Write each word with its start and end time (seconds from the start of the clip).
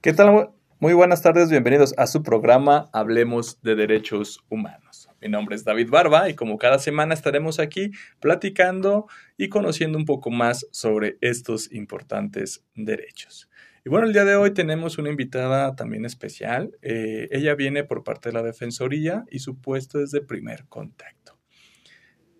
¿Qué 0.00 0.12
tal? 0.12 0.50
Muy 0.78 0.92
buenas 0.92 1.22
tardes, 1.22 1.50
bienvenidos 1.50 1.92
a 1.98 2.06
su 2.06 2.22
programa 2.22 2.88
Hablemos 2.92 3.60
de 3.62 3.74
Derechos 3.74 4.44
Humanos. 4.48 5.08
Mi 5.20 5.28
nombre 5.28 5.56
es 5.56 5.64
David 5.64 5.90
Barba 5.90 6.30
y 6.30 6.34
como 6.34 6.56
cada 6.56 6.78
semana 6.78 7.14
estaremos 7.14 7.58
aquí 7.58 7.90
platicando 8.20 9.08
y 9.36 9.48
conociendo 9.48 9.98
un 9.98 10.04
poco 10.04 10.30
más 10.30 10.68
sobre 10.70 11.18
estos 11.20 11.72
importantes 11.72 12.64
derechos. 12.76 13.50
Y 13.84 13.88
bueno, 13.88 14.06
el 14.06 14.12
día 14.12 14.24
de 14.24 14.36
hoy 14.36 14.52
tenemos 14.52 14.98
una 14.98 15.10
invitada 15.10 15.74
también 15.74 16.04
especial. 16.04 16.70
Eh, 16.80 17.26
ella 17.32 17.56
viene 17.56 17.82
por 17.82 18.04
parte 18.04 18.28
de 18.28 18.34
la 18.34 18.44
Defensoría 18.44 19.24
y 19.32 19.40
su 19.40 19.60
puesto 19.60 20.00
es 20.00 20.12
de 20.12 20.20
primer 20.20 20.66
contacto. 20.66 21.40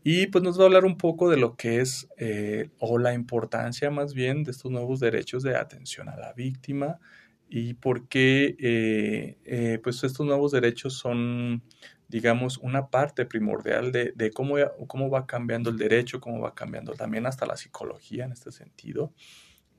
Y 0.04 0.28
pues 0.28 0.44
nos 0.44 0.60
va 0.60 0.62
a 0.62 0.66
hablar 0.66 0.84
un 0.84 0.96
poco 0.96 1.28
de 1.28 1.38
lo 1.38 1.56
que 1.56 1.80
es 1.80 2.08
eh, 2.18 2.70
o 2.78 2.98
la 2.98 3.14
importancia 3.14 3.90
más 3.90 4.14
bien 4.14 4.44
de 4.44 4.52
estos 4.52 4.70
nuevos 4.70 5.00
derechos 5.00 5.42
de 5.42 5.56
atención 5.56 6.08
a 6.08 6.16
la 6.16 6.32
víctima, 6.34 7.00
y 7.48 7.74
por 7.74 8.08
qué 8.08 8.56
eh, 8.58 9.38
eh, 9.44 9.80
pues 9.82 10.04
estos 10.04 10.26
nuevos 10.26 10.52
derechos 10.52 10.94
son, 10.94 11.62
digamos, 12.08 12.58
una 12.58 12.88
parte 12.88 13.24
primordial 13.24 13.90
de, 13.92 14.12
de, 14.14 14.30
cómo, 14.30 14.56
cómo 14.86 15.10
va 15.10 15.26
cambiando 15.26 15.70
el 15.70 15.78
derecho, 15.78 16.20
cómo 16.20 16.40
va 16.40 16.54
cambiando 16.54 16.92
también 16.92 17.26
hasta 17.26 17.46
la 17.46 17.56
psicología 17.56 18.24
en 18.24 18.32
este 18.32 18.52
sentido, 18.52 19.12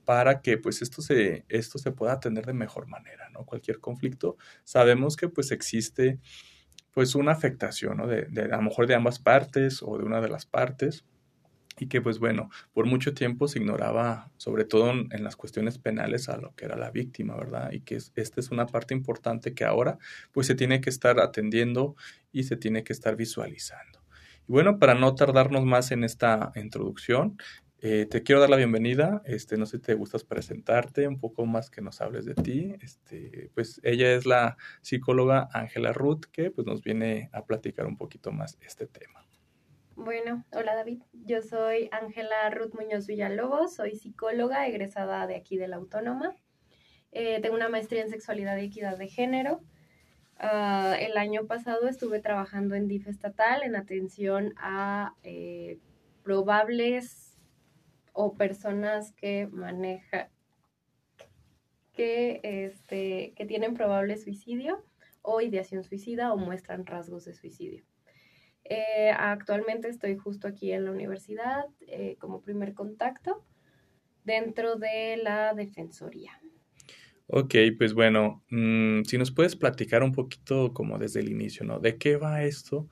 para 0.05 0.41
que 0.41 0.57
pues 0.57 0.81
esto 0.81 1.01
se, 1.01 1.45
esto 1.49 1.77
se 1.77 1.91
pueda 1.91 2.13
atender 2.13 2.45
de 2.45 2.53
mejor 2.53 2.87
manera, 2.87 3.29
¿no? 3.29 3.45
Cualquier 3.45 3.79
conflicto, 3.79 4.37
sabemos 4.63 5.15
que 5.15 5.29
pues 5.29 5.51
existe 5.51 6.19
pues 6.91 7.13
una 7.13 7.33
afectación, 7.33 7.97
¿no? 7.97 8.07
De, 8.07 8.23
de, 8.23 8.45
a 8.45 8.57
lo 8.57 8.63
mejor 8.63 8.87
de 8.87 8.95
ambas 8.95 9.19
partes 9.19 9.83
o 9.83 9.97
de 9.97 10.05
una 10.05 10.21
de 10.21 10.29
las 10.29 10.47
partes, 10.47 11.05
y 11.79 11.87
que 11.87 12.01
pues 12.01 12.19
bueno, 12.19 12.49
por 12.73 12.85
mucho 12.85 13.13
tiempo 13.13 13.47
se 13.47 13.59
ignoraba, 13.59 14.31
sobre 14.37 14.65
todo 14.65 14.91
en, 14.91 15.23
las 15.23 15.35
cuestiones 15.35 15.77
penales, 15.77 16.29
a 16.29 16.37
lo 16.37 16.53
que 16.55 16.65
era 16.65 16.75
la 16.75 16.91
víctima, 16.91 17.35
¿verdad? 17.35 17.71
Y 17.71 17.81
que 17.81 17.95
esta 17.95 18.39
es 18.39 18.51
una 18.51 18.65
parte 18.65 18.93
importante 18.93 19.53
que 19.53 19.65
ahora 19.65 19.97
pues 20.31 20.47
se 20.47 20.55
tiene 20.55 20.81
que 20.81 20.89
estar 20.89 21.19
atendiendo 21.19 21.95
y 22.31 22.43
se 22.43 22.57
tiene 22.57 22.83
que 22.83 22.93
estar 22.93 23.15
visualizando. 23.15 24.03
Y 24.47 24.51
bueno, 24.51 24.77
para 24.79 24.93
no 24.95 25.15
tardarnos 25.15 25.65
más 25.65 25.91
en 25.91 26.03
esta 26.03 26.51
introducción, 26.55 27.37
eh, 27.81 28.07
te 28.09 28.23
quiero 28.23 28.41
dar 28.41 28.49
la 28.49 28.57
bienvenida. 28.57 29.21
Este, 29.25 29.55
no 29.57 29.65
sé 29.65 29.77
si 29.77 29.83
te 29.83 29.93
gustas 29.93 30.25
presentarte 30.25 31.07
un 31.07 31.17
poco 31.17 31.45
más 31.45 31.69
que 31.69 31.81
nos 31.81 32.01
hables 32.01 32.25
de 32.25 32.35
ti. 32.35 32.75
Este, 32.81 33.51
pues 33.53 33.79
ella 33.83 34.13
es 34.13 34.25
la 34.25 34.57
psicóloga 34.81 35.47
Ángela 35.53 35.93
Ruth, 35.93 36.25
que 36.31 36.51
pues 36.51 36.67
nos 36.67 36.81
viene 36.81 37.29
a 37.31 37.45
platicar 37.45 37.85
un 37.85 37.95
poquito 37.95 38.31
más 38.33 38.57
este 38.61 38.85
tema. 38.85 39.28
Bueno, 40.01 40.45
hola 40.53 40.75
David, 40.75 41.01
yo 41.11 41.41
soy 41.41 41.89
Ángela 41.91 42.49
Ruth 42.51 42.73
Muñoz 42.73 43.05
Villalobos, 43.05 43.75
soy 43.75 43.97
psicóloga 43.97 44.65
egresada 44.65 45.27
de 45.27 45.35
aquí 45.35 45.57
de 45.57 45.67
la 45.67 45.75
Autónoma. 45.75 46.37
Eh, 47.11 47.41
tengo 47.41 47.57
una 47.57 47.67
maestría 47.67 48.03
en 48.03 48.09
sexualidad 48.09 48.55
y 48.55 48.67
equidad 48.67 48.97
de 48.97 49.09
género. 49.09 49.61
Uh, 50.41 50.93
el 50.97 51.17
año 51.17 51.47
pasado 51.47 51.89
estuve 51.89 52.21
trabajando 52.21 52.75
en 52.75 52.87
DIF 52.87 53.09
estatal 53.09 53.61
en 53.61 53.75
atención 53.75 54.53
a 54.55 55.15
eh, 55.23 55.79
probables 56.23 57.37
o 58.13 58.35
personas 58.37 59.11
que 59.11 59.47
manejan, 59.51 60.29
que, 61.91 62.39
este, 62.41 63.33
que 63.35 63.45
tienen 63.45 63.73
probable 63.73 64.15
suicidio 64.15 64.81
o 65.21 65.41
ideación 65.41 65.83
suicida 65.83 66.31
o 66.31 66.37
muestran 66.37 66.85
rasgos 66.85 67.25
de 67.25 67.33
suicidio. 67.33 67.88
Eh, 68.69 69.09
actualmente 69.17 69.89
estoy 69.89 70.15
justo 70.15 70.47
aquí 70.47 70.71
en 70.71 70.85
la 70.85 70.91
universidad 70.91 71.65
eh, 71.87 72.17
como 72.19 72.41
primer 72.41 72.75
contacto 72.75 73.43
dentro 74.23 74.75
de 74.75 75.17
la 75.17 75.55
Defensoría. 75.55 76.39
Ok, 77.25 77.55
pues 77.77 77.93
bueno, 77.93 78.43
mmm, 78.49 79.01
si 79.03 79.17
nos 79.17 79.31
puedes 79.31 79.55
platicar 79.55 80.03
un 80.03 80.11
poquito 80.11 80.71
como 80.71 80.99
desde 80.99 81.19
el 81.19 81.29
inicio, 81.29 81.65
¿no? 81.65 81.79
¿De 81.79 81.97
qué 81.97 82.15
va 82.17 82.43
esto? 82.43 82.87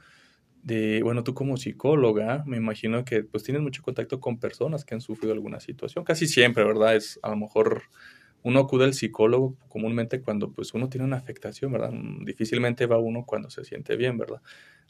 De, 0.64 1.02
bueno, 1.04 1.24
tú 1.24 1.36
como 1.36 1.58
psicóloga, 1.58 2.44
me 2.48 2.58
imagino 2.58 3.06
que 3.06 3.24
pues 3.24 3.44
tienes 3.44 3.62
mucho 3.62 3.84
contacto 3.84 4.20
con 4.20 4.40
personas 4.40 4.84
que 4.84 4.96
han 4.96 5.02
sufrido 5.02 5.34
alguna 5.34 5.60
situación, 5.60 6.04
casi 6.04 6.28
siempre, 6.28 6.64
¿verdad? 6.64 6.96
Es 6.96 7.20
a 7.22 7.30
lo 7.30 7.38
mejor 7.38 7.84
uno 8.44 8.60
acude 8.60 8.86
al 8.86 8.94
psicólogo 8.94 9.56
comúnmente 9.68 10.22
cuando 10.22 10.52
pues 10.52 10.74
uno 10.74 10.90
tiene 10.90 11.06
una 11.06 11.18
afectación, 11.18 11.72
¿verdad? 11.72 11.92
Difícilmente 12.22 12.86
va 12.86 12.98
uno 12.98 13.26
cuando 13.26 13.50
se 13.50 13.64
siente 13.66 13.96
bien, 13.96 14.18
¿verdad? 14.18 14.42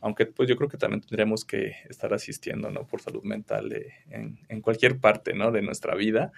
aunque 0.01 0.25
pues 0.25 0.47
yo 0.47 0.55
creo 0.55 0.69
que 0.69 0.77
también 0.77 1.01
tendremos 1.01 1.43
que 1.45 1.75
estar 1.89 2.13
asistiendo, 2.13 2.69
¿no? 2.69 2.85
Por 2.85 3.01
salud 3.01 3.23
mental 3.23 3.73
en, 4.09 4.39
en, 4.47 4.61
cualquier 4.61 4.99
parte, 4.99 5.33
¿no? 5.33 5.51
De 5.51 5.61
nuestra 5.61 5.95
vida, 5.95 6.31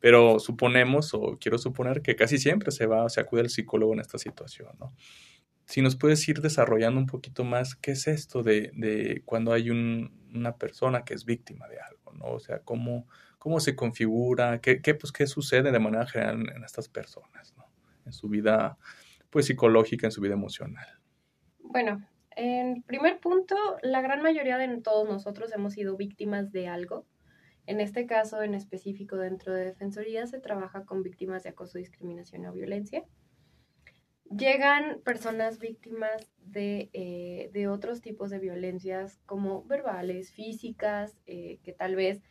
pero 0.00 0.38
suponemos, 0.38 1.14
o 1.14 1.38
quiero 1.40 1.58
suponer, 1.58 2.02
que 2.02 2.16
casi 2.16 2.38
siempre 2.38 2.70
se 2.70 2.86
va, 2.86 3.08
se 3.08 3.20
acude 3.20 3.42
al 3.42 3.50
psicólogo 3.50 3.94
en 3.94 4.00
esta 4.00 4.18
situación, 4.18 4.68
¿no? 4.78 4.92
Si 5.66 5.82
nos 5.82 5.96
puedes 5.96 6.26
ir 6.28 6.40
desarrollando 6.40 7.00
un 7.00 7.06
poquito 7.06 7.44
más, 7.44 7.74
¿qué 7.74 7.92
es 7.92 8.06
esto 8.06 8.42
de, 8.42 8.70
de 8.74 9.22
cuando 9.24 9.52
hay 9.52 9.70
un, 9.70 10.28
una 10.32 10.56
persona 10.56 11.04
que 11.04 11.14
es 11.14 11.24
víctima 11.24 11.66
de 11.68 11.80
algo, 11.80 12.12
¿no? 12.12 12.26
O 12.26 12.40
sea, 12.40 12.60
¿cómo, 12.60 13.08
cómo 13.38 13.58
se 13.58 13.74
configura? 13.74 14.60
¿Qué, 14.60 14.80
qué, 14.80 14.94
pues, 14.94 15.12
¿Qué 15.12 15.26
sucede 15.26 15.72
de 15.72 15.78
manera 15.78 16.06
general 16.06 16.48
en 16.54 16.64
estas 16.64 16.88
personas, 16.88 17.54
¿no? 17.56 17.66
En 18.04 18.12
su 18.12 18.28
vida, 18.28 18.78
pues, 19.28 19.46
psicológica, 19.46 20.06
en 20.06 20.12
su 20.12 20.20
vida 20.20 20.34
emocional. 20.34 20.86
Bueno, 21.58 22.06
en 22.36 22.82
primer 22.82 23.18
punto, 23.18 23.56
la 23.82 24.02
gran 24.02 24.22
mayoría 24.22 24.58
de 24.58 24.80
todos 24.82 25.08
nosotros 25.08 25.52
hemos 25.52 25.72
sido 25.72 25.96
víctimas 25.96 26.52
de 26.52 26.68
algo. 26.68 27.06
En 27.66 27.80
este 27.80 28.06
caso 28.06 28.42
en 28.42 28.54
específico 28.54 29.16
dentro 29.16 29.52
de 29.52 29.64
Defensoría 29.64 30.26
se 30.28 30.38
trabaja 30.38 30.84
con 30.84 31.02
víctimas 31.02 31.42
de 31.42 31.48
acoso, 31.48 31.78
discriminación 31.78 32.46
o 32.46 32.52
violencia. 32.52 33.02
Llegan 34.30 35.00
personas 35.04 35.58
víctimas 35.58 36.32
de, 36.44 36.90
eh, 36.92 37.50
de 37.52 37.68
otros 37.68 38.00
tipos 38.00 38.30
de 38.30 38.38
violencias 38.38 39.20
como 39.26 39.62
verbales, 39.64 40.32
físicas, 40.32 41.16
eh, 41.26 41.58
que 41.62 41.72
tal 41.72 41.94
vez 41.94 42.22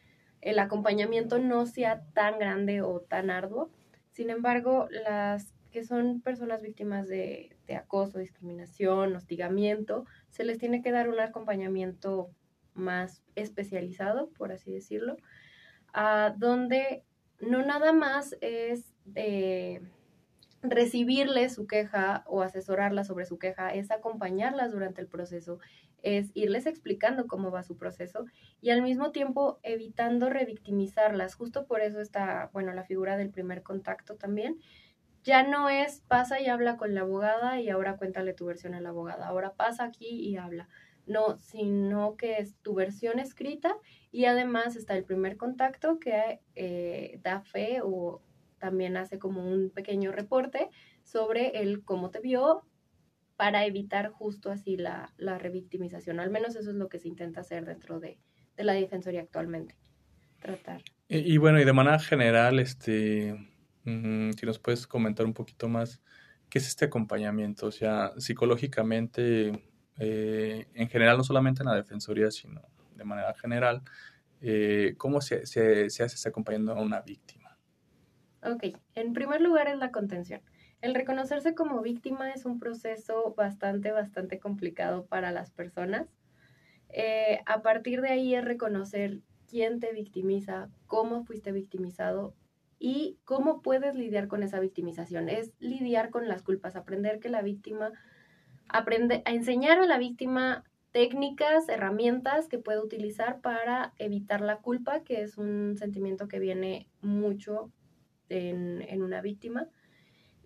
el 0.41 0.59
acompañamiento 0.59 1.39
no 1.39 1.65
sea 1.65 2.03
tan 2.13 2.37
grande 2.37 2.81
o 2.81 2.99
tan 3.01 3.29
arduo. 3.29 3.71
Sin 4.11 4.29
embargo, 4.29 4.87
las 4.89 5.53
que 5.71 5.83
son 5.83 6.21
personas 6.21 6.61
víctimas 6.61 7.07
de, 7.07 7.55
acoso, 7.75 8.19
discriminación, 8.19 9.15
hostigamiento, 9.15 10.05
se 10.29 10.45
les 10.45 10.57
tiene 10.57 10.81
que 10.81 10.91
dar 10.91 11.09
un 11.09 11.19
acompañamiento 11.19 12.29
más 12.73 13.23
especializado, 13.35 14.29
por 14.37 14.51
así 14.51 14.71
decirlo, 14.71 15.17
donde 16.37 17.03
no 17.41 17.65
nada 17.65 17.91
más 17.91 18.37
es 18.39 18.93
de 19.03 19.81
recibirles 20.69 21.55
su 21.55 21.67
queja 21.67 22.23
o 22.27 22.41
asesorarlas 22.41 23.07
sobre 23.07 23.25
su 23.25 23.37
queja, 23.37 23.73
es 23.73 23.91
acompañarlas 23.91 24.71
durante 24.71 25.01
el 25.01 25.07
proceso, 25.07 25.59
es 26.01 26.31
irles 26.33 26.65
explicando 26.65 27.27
cómo 27.27 27.51
va 27.51 27.63
su 27.63 27.77
proceso 27.77 28.25
y 28.61 28.69
al 28.69 28.81
mismo 28.81 29.11
tiempo 29.11 29.59
evitando 29.63 30.29
revictimizarlas. 30.29 31.35
Justo 31.35 31.65
por 31.65 31.81
eso 31.81 31.99
está, 31.99 32.49
bueno, 32.53 32.73
la 32.73 32.83
figura 32.83 33.17
del 33.17 33.31
primer 33.31 33.63
contacto 33.63 34.15
también, 34.15 34.59
ya 35.23 35.41
no 35.41 35.69
es 35.69 36.01
pasa 36.07 36.39
y 36.39 36.47
habla 36.47 36.77
con 36.77 36.93
la 36.93 37.01
abogada 37.01 37.59
y 37.59 37.69
ahora 37.69 37.97
cuéntale 37.97 38.33
tu 38.33 38.45
versión 38.45 38.75
a 38.75 38.81
la 38.81 38.89
abogada, 38.89 39.27
ahora 39.27 39.53
pasa 39.53 39.83
aquí 39.83 40.07
y 40.07 40.37
habla. 40.37 40.69
No, 41.07 41.37
sino 41.37 42.15
que 42.15 42.37
es 42.37 42.55
tu 42.61 42.73
versión 42.73 43.19
escrita 43.19 43.75
y 44.11 44.25
además 44.25 44.75
está 44.75 44.95
el 44.95 45.03
primer 45.03 45.37
contacto 45.37 45.99
que 45.99 46.41
eh, 46.55 47.19
da 47.23 47.41
fe 47.41 47.79
o 47.83 48.21
también 48.65 48.97
hace 48.97 49.19
como 49.19 49.45
un 49.45 49.69
pequeño 49.69 50.11
reporte 50.11 50.69
sobre 51.03 51.61
el 51.61 51.83
cómo 51.83 52.09
te 52.09 52.19
vio 52.19 52.63
para 53.35 53.63
evitar 53.63 54.09
justo 54.09 54.49
así 54.49 54.75
la, 54.75 55.13
la 55.17 55.37
revictimización. 55.37 56.19
Al 56.19 56.31
menos 56.31 56.55
eso 56.55 56.71
es 56.71 56.75
lo 56.75 56.89
que 56.89 56.97
se 56.97 57.07
intenta 57.07 57.41
hacer 57.41 57.63
dentro 57.63 57.99
de, 57.99 58.17
de 58.57 58.63
la 58.63 58.73
Defensoría 58.73 59.21
actualmente. 59.21 59.75
Tratar. 60.41 60.81
Y, 61.07 61.37
bueno, 61.37 61.59
y 61.59 61.63
de 61.63 61.73
manera 61.73 61.99
general, 61.99 62.57
este, 62.57 63.35
si 63.83 64.45
nos 64.47 64.57
puedes 64.57 64.87
comentar 64.87 65.27
un 65.27 65.35
poquito 65.35 65.69
más, 65.69 66.01
¿qué 66.49 66.57
es 66.57 66.67
este 66.67 66.85
acompañamiento? 66.85 67.67
O 67.67 67.71
sea, 67.71 68.13
psicológicamente, 68.17 69.63
eh, 69.99 70.65
en 70.73 70.89
general, 70.89 71.17
no 71.17 71.23
solamente 71.23 71.61
en 71.61 71.69
la 71.69 71.75
Defensoría, 71.75 72.31
sino 72.31 72.63
de 72.95 73.03
manera 73.03 73.35
general, 73.35 73.83
eh, 74.41 74.95
¿cómo 74.97 75.21
se, 75.21 75.45
se, 75.45 75.91
se 75.91 76.01
hace 76.01 76.15
ese 76.15 76.29
acompañando 76.29 76.71
a 76.73 76.81
una 76.81 77.01
víctima? 77.01 77.44
Ok, 78.45 78.77
en 78.93 79.13
primer 79.13 79.41
lugar 79.41 79.67
es 79.67 79.77
la 79.79 79.91
contención. 79.91 80.39
El 80.81 80.93
reconocerse 80.93 81.55
como 81.55 81.81
víctima 81.81 82.29
es 82.29 82.45
un 82.45 82.59
proceso 82.59 83.33
bastante, 83.35 83.91
bastante 83.91 84.39
complicado 84.39 85.07
para 85.07 85.31
las 85.31 85.49
personas. 85.49 86.07
Eh, 86.89 87.39
a 87.47 87.63
partir 87.63 88.01
de 88.01 88.09
ahí 88.09 88.35
es 88.35 88.45
reconocer 88.45 89.21
quién 89.49 89.79
te 89.79 89.93
victimiza, 89.93 90.69
cómo 90.85 91.23
fuiste 91.23 91.51
victimizado 91.51 92.35
y 92.77 93.17
cómo 93.25 93.63
puedes 93.63 93.95
lidiar 93.95 94.27
con 94.27 94.43
esa 94.43 94.59
victimización. 94.59 95.27
Es 95.27 95.51
lidiar 95.57 96.11
con 96.11 96.27
las 96.27 96.43
culpas, 96.43 96.75
aprender 96.75 97.19
que 97.19 97.29
la 97.29 97.41
víctima, 97.41 97.93
aprende 98.69 99.23
a 99.25 99.31
enseñar 99.31 99.79
a 99.79 99.87
la 99.87 99.97
víctima 99.97 100.63
técnicas, 100.91 101.67
herramientas 101.67 102.47
que 102.47 102.59
puede 102.59 102.79
utilizar 102.79 103.41
para 103.41 103.93
evitar 103.97 104.41
la 104.41 104.57
culpa, 104.57 104.99
que 104.99 105.23
es 105.23 105.39
un 105.39 105.77
sentimiento 105.79 106.27
que 106.27 106.37
viene 106.37 106.87
mucho 107.01 107.71
en, 108.29 109.01
una 109.01 109.21
víctima. 109.21 109.67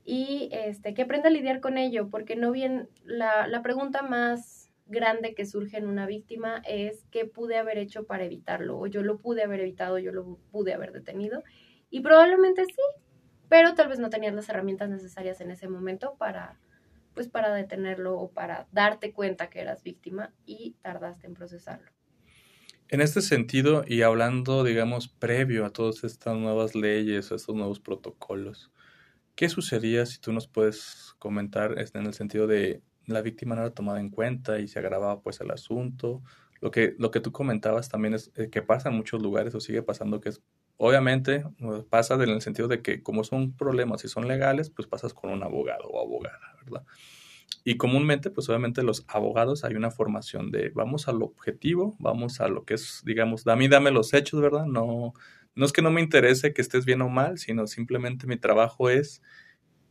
y 0.06 0.50
este, 0.52 0.94
que 0.94 1.04
aprenda 1.04 1.30
a 1.30 1.32
lidiar 1.32 1.60
con 1.60 1.78
ello, 1.78 2.10
porque 2.10 2.36
no 2.36 2.52
bien, 2.52 2.90
la, 3.04 3.48
la 3.48 3.62
pregunta 3.62 4.02
más 4.02 4.72
grande 4.88 5.36
que 5.36 5.46
surge 5.46 5.78
en 5.78 5.88
una 5.88 6.08
víctima 6.08 6.62
es 6.68 7.06
qué 7.12 7.26
pude 7.26 7.58
haber 7.58 7.78
hecho 7.78 8.06
para 8.06 8.26
evitarlo, 8.26 8.80
o 8.80 8.88
yo 8.88 9.04
lo 9.04 9.20
pude 9.20 9.44
haber 9.44 9.62
evitado, 9.62 10.00
yo 10.00 10.12
lo 10.12 10.38
pude 10.52 10.74
haber 10.74 10.92
detenido, 10.92 11.44
y 11.90 12.02
probablemente 12.02 12.66
sí, 12.66 12.82
pero 13.50 13.76
tal 13.76 13.88
vez 13.88 14.00
no 14.00 14.10
tenías 14.10 14.34
las 14.34 14.50
herramientas 14.50 14.90
necesarias 14.90 15.42
en 15.42 15.52
ese 15.52 15.68
momento 15.68 16.16
para, 16.18 16.60
pues 17.14 17.28
para 17.28 17.54
detenerlo 17.54 18.20
o 18.20 18.32
para 18.32 18.68
darte 18.72 19.12
cuenta 19.12 19.50
que 19.50 19.62
eras 19.62 19.84
víctima 19.84 20.34
y 20.46 20.76
tardaste 20.82 21.28
en 21.28 21.34
procesarlo. 21.34 21.92
En 22.90 23.02
este 23.02 23.22
sentido, 23.22 23.84
y 23.88 24.02
hablando, 24.02 24.64
digamos, 24.64 25.08
previo 25.08 25.66
a 25.66 25.70
todas 25.72 26.04
estas 26.04 26.36
nuevas 26.36 26.74
leyes, 26.74 27.32
a 27.32 27.36
estos 27.36 27.56
nuevos 27.56 27.80
protocolos, 27.80 28.72
¿qué 29.36 29.48
sucedía 29.50 30.06
si 30.06 30.20
tú 30.20 30.34
nos 30.34 30.48
puedes 30.48 31.16
comentar 31.20 31.76
en 31.78 32.06
el 32.06 32.14
sentido 32.14 32.48
de 32.48 32.82
la 33.06 33.22
víctima 33.22 33.56
no 33.56 33.62
era 33.62 33.74
tomada 33.74 34.00
en 34.00 34.10
cuenta 34.10 34.60
y 34.60 34.68
se 34.68 34.80
agravaba 34.80 35.22
pues 35.22 35.40
el 35.42 35.52
asunto? 35.52 36.24
Lo 36.62 36.72
que, 36.72 36.96
lo 36.98 37.12
que 37.12 37.20
tú 37.22 37.32
comentabas 37.32 37.90
también 37.90 38.16
es 38.16 38.32
eh, 38.36 38.50
que 38.50 38.62
pasa 38.64 38.90
en 38.90 38.96
muchos 38.96 39.22
lugares 39.22 39.56
o 39.56 39.60
sigue 39.62 39.84
pasando 39.84 40.20
que 40.20 40.30
es 40.30 40.42
Obviamente 40.82 41.44
pasa 41.90 42.16
en 42.16 42.30
el 42.30 42.42
sentido 42.42 42.70
de 42.70 42.82
que 42.82 43.04
como 43.04 43.26
son 43.26 43.52
problemas 43.52 44.06
y 44.06 44.08
son 44.08 44.30
legales, 44.30 44.70
pues 44.70 44.88
pasas 44.88 45.14
con 45.14 45.30
un 45.30 45.44
abogado 45.44 45.84
o 45.90 46.00
abogada, 46.00 46.56
¿verdad? 46.64 46.86
Y 47.64 47.78
comúnmente, 47.78 48.30
pues 48.32 48.50
obviamente 48.50 48.84
los 48.84 49.06
abogados 49.08 49.64
hay 49.64 49.76
una 49.76 49.92
formación 49.92 50.52
de 50.52 50.70
vamos 50.74 51.08
al 51.08 51.22
objetivo, 51.22 51.96
vamos 52.00 52.40
a 52.42 52.48
lo 52.48 52.66
que 52.66 52.76
es, 52.76 53.02
digamos, 53.06 53.46
a 53.48 53.56
mí 53.56 53.68
dame 53.68 53.92
los 53.92 54.14
hechos, 54.14 54.42
¿verdad? 54.42 54.66
No, 54.66 55.14
no 55.56 55.66
es 55.66 55.74
que 55.74 55.82
no 55.82 55.92
me 55.92 56.02
interese 56.02 56.54
que 56.54 56.62
estés 56.62 56.86
bien 56.86 57.02
o 57.02 57.10
mal, 57.10 57.38
sino 57.38 57.68
simplemente 57.68 58.28
mi 58.28 58.38
trabajo 58.38 58.90
es 58.90 59.22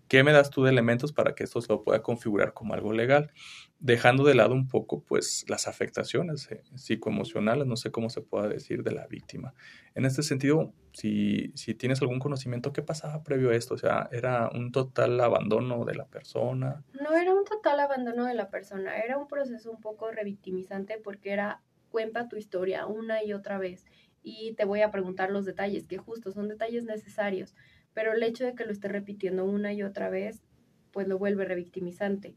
¿Qué 0.08 0.24
me 0.24 0.32
das 0.32 0.48
tú 0.50 0.64
de 0.64 0.70
elementos 0.70 1.12
para 1.12 1.34
que 1.34 1.44
esto 1.44 1.60
se 1.60 1.68
lo 1.68 1.82
pueda 1.82 2.02
configurar 2.02 2.54
como 2.54 2.72
algo 2.72 2.92
legal? 2.92 3.30
Dejando 3.78 4.24
de 4.24 4.34
lado 4.34 4.54
un 4.54 4.66
poco, 4.66 5.04
pues, 5.04 5.44
las 5.48 5.68
afectaciones 5.68 6.50
eh, 6.50 6.62
psicoemocionales, 6.74 7.66
no 7.66 7.76
sé 7.76 7.90
cómo 7.90 8.08
se 8.08 8.22
pueda 8.22 8.48
decir, 8.48 8.82
de 8.82 8.92
la 8.92 9.06
víctima. 9.06 9.52
En 9.94 10.06
este 10.06 10.22
sentido, 10.22 10.72
si, 10.92 11.52
si 11.54 11.74
tienes 11.74 12.00
algún 12.00 12.18
conocimiento, 12.18 12.72
¿qué 12.72 12.82
pasaba 12.82 13.22
previo 13.22 13.50
a 13.50 13.54
esto? 13.54 13.74
O 13.74 13.78
sea, 13.78 14.08
¿era 14.10 14.50
un 14.52 14.72
total 14.72 15.20
abandono 15.20 15.84
de 15.84 15.94
la 15.94 16.06
persona? 16.06 16.82
No 16.92 17.14
era 17.14 17.34
un 17.34 17.44
total 17.44 17.78
abandono 17.80 18.24
de 18.24 18.34
la 18.34 18.48
persona, 18.48 18.98
era 18.98 19.18
un 19.18 19.28
proceso 19.28 19.70
un 19.70 19.80
poco 19.80 20.10
revictimizante 20.10 20.98
porque 20.98 21.32
era 21.32 21.60
cuenta 21.90 22.28
tu 22.28 22.36
historia 22.36 22.86
una 22.86 23.22
y 23.22 23.32
otra 23.32 23.58
vez 23.58 23.86
y 24.22 24.54
te 24.54 24.64
voy 24.64 24.82
a 24.82 24.90
preguntar 24.90 25.30
los 25.30 25.44
detalles, 25.44 25.86
que 25.86 25.98
justo 25.98 26.32
son 26.32 26.48
detalles 26.48 26.84
necesarios 26.84 27.54
pero 27.98 28.12
el 28.12 28.22
hecho 28.22 28.44
de 28.44 28.54
que 28.54 28.64
lo 28.64 28.70
esté 28.70 28.86
repitiendo 28.86 29.44
una 29.44 29.72
y 29.72 29.82
otra 29.82 30.08
vez, 30.08 30.44
pues 30.92 31.08
lo 31.08 31.18
vuelve 31.18 31.44
revictimizante. 31.44 32.36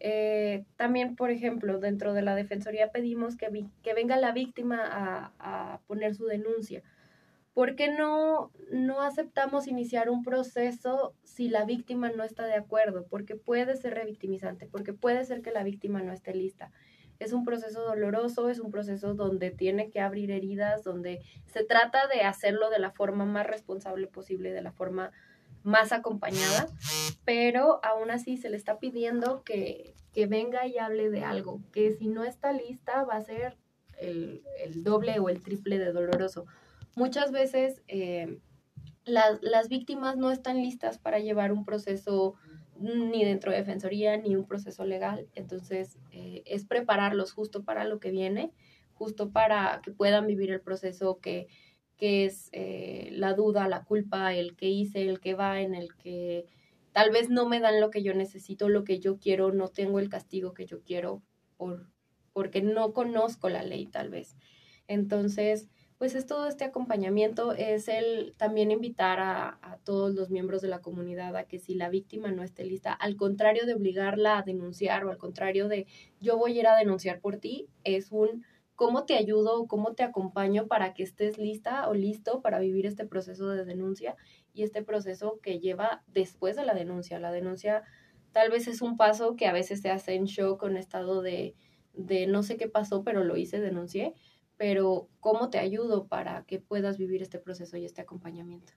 Eh, 0.00 0.64
también, 0.76 1.16
por 1.16 1.30
ejemplo, 1.30 1.78
dentro 1.80 2.14
de 2.14 2.22
la 2.22 2.34
Defensoría 2.34 2.90
pedimos 2.92 3.36
que, 3.36 3.50
venga 3.94 4.16
la 4.16 4.32
víctima 4.32 4.80
a, 4.82 5.32
a, 5.38 5.80
poner 5.86 6.14
su 6.14 6.24
denuncia. 6.24 6.82
¿Por 7.52 7.76
qué 7.76 7.90
no, 7.90 8.52
no 8.70 9.02
aceptamos 9.02 9.68
iniciar 9.68 10.08
un 10.08 10.22
proceso 10.22 11.14
si 11.24 11.50
la 11.50 11.66
víctima 11.66 12.10
no 12.10 12.24
está 12.24 12.46
de 12.46 12.54
acuerdo? 12.54 13.04
Porque 13.10 13.36
puede 13.36 13.76
ser 13.76 13.92
revictimizante, 13.92 14.66
porque 14.66 14.94
puede 14.94 15.26
ser 15.26 15.42
que 15.42 15.50
la 15.50 15.62
víctima 15.62 16.00
no 16.00 16.14
esté 16.14 16.32
lista 16.32 16.72
es 17.22 17.32
un 17.32 17.44
proceso 17.44 17.82
doloroso, 17.82 18.48
es 18.48 18.58
un 18.58 18.70
proceso 18.70 19.14
donde 19.14 19.50
tiene 19.50 19.90
que 19.90 20.00
abrir 20.00 20.30
heridas, 20.30 20.82
donde 20.82 21.20
se 21.46 21.64
trata 21.64 22.06
de 22.08 22.22
hacerlo 22.22 22.70
de 22.70 22.78
la 22.78 22.90
forma 22.90 23.24
más 23.24 23.46
responsable 23.46 24.06
posible, 24.06 24.52
de 24.52 24.62
la 24.62 24.72
forma 24.72 25.12
más 25.62 25.92
acompañada, 25.92 26.68
pero 27.24 27.80
aún 27.84 28.10
así 28.10 28.36
se 28.36 28.50
le 28.50 28.56
está 28.56 28.78
pidiendo 28.78 29.42
que, 29.44 29.94
venga 30.28 30.66
y 30.66 30.78
hable 30.78 31.08
de 31.10 31.24
algo, 31.24 31.60
que 31.72 31.92
si 31.92 32.08
no 32.08 32.24
está 32.24 32.52
lista 32.52 33.04
va 33.04 33.14
a 33.14 33.22
ser 33.22 33.56
el, 33.98 34.42
doble 34.76 35.18
o 35.20 35.28
el 35.28 35.42
triple 35.42 35.78
de 35.78 35.92
doloroso. 35.92 36.46
Muchas 36.94 37.32
veces 37.32 37.80
eh, 37.88 38.38
las, 39.04 39.40
las 39.42 39.68
víctimas 39.68 40.16
no 40.16 40.30
están 40.30 40.60
listas 40.60 40.98
para 40.98 41.20
llevar 41.20 41.52
un 41.52 41.64
proceso 41.64 42.34
ni 42.82 43.24
dentro 43.24 43.50
de 43.50 43.58
defensoría, 43.58 44.16
ni 44.16 44.36
un 44.36 44.46
proceso 44.46 44.84
legal. 44.84 45.28
Entonces, 45.34 45.98
eh, 46.10 46.42
es 46.46 46.64
prepararlos 46.64 47.32
justo 47.32 47.64
para 47.64 47.84
lo 47.84 48.00
que 48.00 48.10
viene, 48.10 48.52
justo 48.94 49.30
para 49.30 49.80
que 49.82 49.92
puedan 49.92 50.26
vivir 50.26 50.50
el 50.50 50.60
proceso 50.60 51.18
que, 51.20 51.48
que 51.96 52.24
es 52.24 52.48
eh, 52.52 53.10
la 53.12 53.34
duda, 53.34 53.68
la 53.68 53.84
culpa, 53.84 54.34
el 54.34 54.56
que 54.56 54.68
hice, 54.68 55.08
el 55.08 55.20
que 55.20 55.34
va, 55.34 55.60
en 55.60 55.74
el 55.74 55.94
que 55.96 56.46
tal 56.92 57.10
vez 57.10 57.30
no 57.30 57.48
me 57.48 57.60
dan 57.60 57.80
lo 57.80 57.90
que 57.90 58.02
yo 58.02 58.14
necesito, 58.14 58.68
lo 58.68 58.84
que 58.84 58.98
yo 58.98 59.18
quiero, 59.18 59.52
no 59.52 59.68
tengo 59.68 59.98
el 59.98 60.08
castigo 60.08 60.52
que 60.52 60.66
yo 60.66 60.82
quiero 60.82 61.22
por, 61.56 61.90
porque 62.32 62.62
no 62.62 62.92
conozco 62.92 63.48
la 63.48 63.62
ley 63.62 63.86
tal 63.86 64.10
vez. 64.10 64.36
Entonces, 64.88 65.68
pues 66.02 66.16
es 66.16 66.26
todo 66.26 66.48
este 66.48 66.64
acompañamiento, 66.64 67.52
es 67.52 67.86
el 67.86 68.34
también 68.36 68.72
invitar 68.72 69.20
a, 69.20 69.78
todos 69.84 70.12
los 70.12 70.30
miembros 70.30 70.60
de 70.60 70.66
la 70.66 70.80
comunidad 70.80 71.36
a 71.36 71.44
que 71.44 71.60
si 71.60 71.76
la 71.76 71.90
víctima 71.90 72.32
no 72.32 72.42
esté 72.42 72.64
lista, 72.64 72.92
al 72.92 73.14
contrario 73.14 73.66
de 73.66 73.74
obligarla 73.74 74.38
a 74.38 74.42
denunciar 74.42 75.04
o 75.04 75.10
al 75.10 75.16
contrario 75.16 75.68
de 75.68 75.86
yo 76.20 76.36
voy 76.36 76.56
a 76.56 76.60
ir 76.60 76.66
a 76.66 76.76
denunciar 76.76 77.20
por 77.20 77.36
ti, 77.36 77.68
es 77.84 78.10
un 78.10 78.44
cómo 78.74 79.04
te 79.06 79.14
ayudo 79.14 79.60
o 79.60 79.68
cómo 79.68 79.94
te 79.94 80.02
acompaño 80.02 80.66
para 80.66 80.92
que 80.92 81.04
estés 81.04 81.38
lista 81.38 81.88
o 81.88 81.94
listo 81.94 82.42
para 82.42 82.58
vivir 82.58 82.84
este 82.84 83.06
proceso 83.06 83.48
de 83.50 83.64
denuncia 83.64 84.16
y 84.52 84.64
este 84.64 84.82
proceso 84.82 85.38
que 85.40 85.60
lleva 85.60 86.02
después 86.08 86.56
de 86.56 86.64
la 86.64 86.74
denuncia. 86.74 87.20
La 87.20 87.30
denuncia 87.30 87.84
tal 88.32 88.50
vez 88.50 88.66
es 88.66 88.82
un 88.82 88.96
paso 88.96 89.36
que 89.36 89.46
a 89.46 89.52
veces 89.52 89.82
se 89.82 89.90
hace 89.90 90.14
en 90.14 90.24
shock, 90.24 90.64
en 90.64 90.78
estado 90.78 91.22
de, 91.22 91.54
de 91.94 92.26
no 92.26 92.42
sé 92.42 92.56
qué 92.56 92.66
pasó, 92.66 93.04
pero 93.04 93.22
lo 93.22 93.36
hice, 93.36 93.60
denuncié 93.60 94.14
pero 94.56 95.08
¿cómo 95.20 95.50
te 95.50 95.58
ayudo 95.58 96.06
para 96.06 96.44
que 96.44 96.58
puedas 96.58 96.98
vivir 96.98 97.22
este 97.22 97.38
proceso 97.38 97.76
y 97.76 97.84
este 97.84 98.00
acompañamiento? 98.00 98.72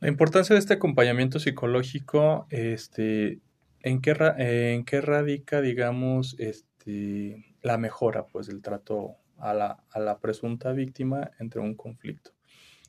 La 0.00 0.08
importancia 0.08 0.54
de 0.54 0.58
este 0.58 0.74
acompañamiento 0.74 1.38
psicológico, 1.38 2.48
este, 2.50 3.38
¿en 3.82 4.00
qué, 4.00 4.16
en 4.38 4.84
qué 4.84 5.00
radica, 5.00 5.60
digamos, 5.60 6.34
este, 6.40 7.54
la 7.62 7.78
mejora 7.78 8.26
pues, 8.26 8.48
del 8.48 8.62
trato 8.62 9.16
a 9.38 9.54
la, 9.54 9.84
a 9.90 10.00
la 10.00 10.18
presunta 10.18 10.72
víctima 10.72 11.30
entre 11.38 11.60
un 11.60 11.76
conflicto? 11.76 12.32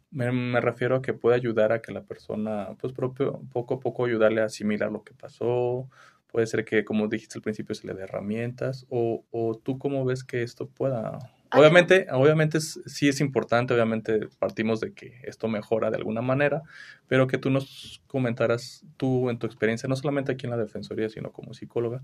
Me, 0.09 0.31
me, 0.31 0.59
refiero 0.59 0.95
a 0.95 1.01
que 1.03 1.13
puede 1.13 1.35
ayudar 1.35 1.71
a 1.71 1.83
que 1.83 1.91
la 1.91 2.03
persona, 2.03 2.75
pues 2.79 2.93
propio, 2.93 3.41
poco 3.51 3.75
a 3.75 3.79
poco 3.79 4.05
ayudarle 4.05 4.41
a 4.41 4.45
asimilar 4.45 4.91
lo 4.91 5.03
que 5.03 5.13
pasó. 5.13 5.89
Puede 6.31 6.47
ser 6.47 6.65
que, 6.65 6.83
como 6.83 7.07
dijiste 7.07 7.37
al 7.37 7.43
principio, 7.43 7.75
se 7.75 7.85
le 7.85 7.93
dé 7.93 8.03
herramientas. 8.03 8.87
O, 8.89 9.23
o 9.29 9.55
tú 9.55 9.77
cómo 9.77 10.03
ves 10.03 10.23
que 10.23 10.41
esto 10.41 10.67
pueda 10.67 11.19
Obviamente, 11.53 12.07
obviamente 12.11 12.59
sí 12.59 13.07
es 13.07 13.19
importante, 13.19 13.73
obviamente 13.73 14.27
partimos 14.39 14.79
de 14.79 14.93
que 14.93 15.21
esto 15.23 15.47
mejora 15.47 15.89
de 15.89 15.97
alguna 15.97 16.21
manera, 16.21 16.63
pero 17.07 17.27
que 17.27 17.37
tú 17.37 17.49
nos 17.49 18.01
comentaras 18.07 18.85
tú 18.97 19.29
en 19.29 19.37
tu 19.37 19.45
experiencia, 19.45 19.87
no 19.87 19.95
solamente 19.95 20.31
aquí 20.31 20.45
en 20.45 20.51
la 20.51 20.57
Defensoría, 20.57 21.09
sino 21.09 21.31
como 21.31 21.53
psicóloga, 21.53 22.03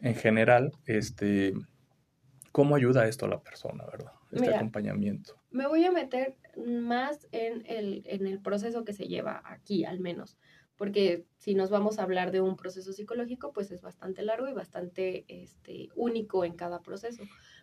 en 0.00 0.14
general, 0.14 0.72
este, 0.86 1.54
¿cómo 2.50 2.76
ayuda 2.76 3.06
esto 3.06 3.26
a 3.26 3.28
la 3.28 3.40
persona, 3.40 3.84
verdad? 3.84 4.12
Este 4.32 4.54
acompañamiento. 4.54 5.36
Me 5.50 5.66
voy 5.66 5.84
a 5.84 5.92
meter 5.92 6.36
más 6.56 7.28
en 7.32 7.64
el, 7.66 8.02
en 8.06 8.26
el 8.26 8.40
proceso 8.40 8.84
que 8.84 8.92
se 8.92 9.06
lleva 9.06 9.42
aquí, 9.44 9.84
al 9.84 10.00
menos 10.00 10.38
porque 10.82 11.26
si 11.36 11.54
nos 11.54 11.70
vamos 11.70 12.00
a 12.00 12.02
hablar 12.02 12.32
de 12.32 12.40
un 12.40 12.56
proceso 12.56 12.92
psicológico, 12.92 13.52
pues 13.52 13.70
es 13.70 13.82
bastante 13.82 14.22
largo 14.22 14.48
y 14.48 14.52
bastante 14.52 15.24
este, 15.28 15.90
único 15.94 16.44
en 16.44 16.54
cada 16.54 16.82
proceso 16.82 17.22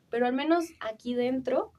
pero 0.10 0.26
al 0.26 0.34
menos 0.34 0.66
aquí 0.80 1.14
dentro 1.14 1.72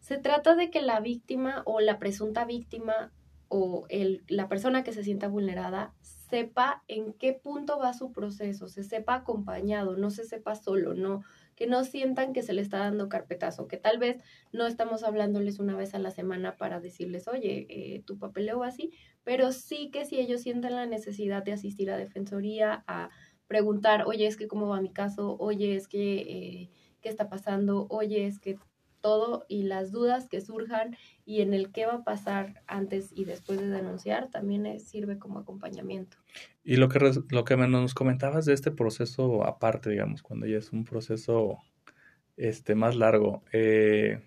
se 0.00 0.18
trata 0.18 0.54
de 0.54 0.70
que 0.70 0.82
la 0.82 1.00
víctima 1.00 1.62
o 1.64 1.80
la 1.80 1.98
presunta 1.98 2.44
víctima 2.44 3.12
o 3.48 3.86
el, 3.88 4.22
la 4.28 4.48
persona 4.48 4.84
que 4.84 4.92
se 4.92 5.04
sienta 5.04 5.28
vulnerada 5.28 5.94
sepa 6.02 6.82
en 6.88 7.12
qué 7.12 7.32
punto 7.32 7.78
va 7.78 7.92
su 7.94 8.12
proceso, 8.12 8.68
se 8.68 8.82
sepa 8.82 9.14
acompañado, 9.14 9.96
no 9.96 10.10
se 10.10 10.24
sepa 10.24 10.56
solo, 10.56 10.94
no 10.94 11.22
que 11.54 11.66
no 11.66 11.84
sientan 11.84 12.32
que 12.32 12.42
se 12.42 12.52
le 12.52 12.62
está 12.62 12.78
dando 12.78 13.08
carpetazo, 13.08 13.68
que 13.68 13.76
tal 13.76 13.98
vez 13.98 14.20
no 14.52 14.66
estamos 14.66 15.04
hablándoles 15.04 15.60
una 15.60 15.76
vez 15.76 15.94
a 15.94 15.98
la 15.98 16.10
semana 16.10 16.56
para 16.56 16.80
decirles, 16.80 17.28
oye, 17.28 17.66
eh, 17.70 18.02
tu 18.04 18.18
papeleo 18.18 18.64
así, 18.64 18.90
pero 19.22 19.52
sí 19.52 19.90
que 19.90 20.04
si 20.04 20.18
ellos 20.18 20.40
sienten 20.42 20.74
la 20.74 20.86
necesidad 20.86 21.44
de 21.44 21.52
asistir 21.52 21.90
a 21.90 21.96
defensoría, 21.96 22.82
a 22.88 23.10
preguntar, 23.46 24.04
oye, 24.06 24.26
es 24.26 24.36
que 24.36 24.48
cómo 24.48 24.66
va 24.66 24.80
mi 24.80 24.92
caso, 24.92 25.36
oye, 25.38 25.76
es 25.76 25.88
que... 25.88 26.16
Eh, 26.20 26.70
qué 27.04 27.10
está 27.10 27.28
pasando, 27.28 27.86
oye, 27.90 28.26
es 28.26 28.40
que 28.40 28.58
todo 29.02 29.44
y 29.48 29.64
las 29.64 29.92
dudas 29.92 30.30
que 30.30 30.40
surjan 30.40 30.96
y 31.26 31.42
en 31.42 31.52
el 31.52 31.70
qué 31.70 31.84
va 31.84 31.96
a 31.96 32.04
pasar 32.04 32.62
antes 32.66 33.12
y 33.14 33.26
después 33.26 33.60
de 33.60 33.68
denunciar 33.68 34.30
también 34.30 34.80
sirve 34.80 35.18
como 35.18 35.38
acompañamiento. 35.38 36.16
Y 36.64 36.76
lo 36.76 36.88
que, 36.88 37.12
lo 37.28 37.44
que 37.44 37.56
nos 37.58 37.92
comentabas 37.92 38.46
de 38.46 38.54
este 38.54 38.70
proceso 38.70 39.44
aparte, 39.44 39.90
digamos, 39.90 40.22
cuando 40.22 40.46
ya 40.46 40.56
es 40.56 40.72
un 40.72 40.84
proceso 40.84 41.58
este, 42.38 42.74
más 42.74 42.96
largo, 42.96 43.42
eh, 43.52 44.22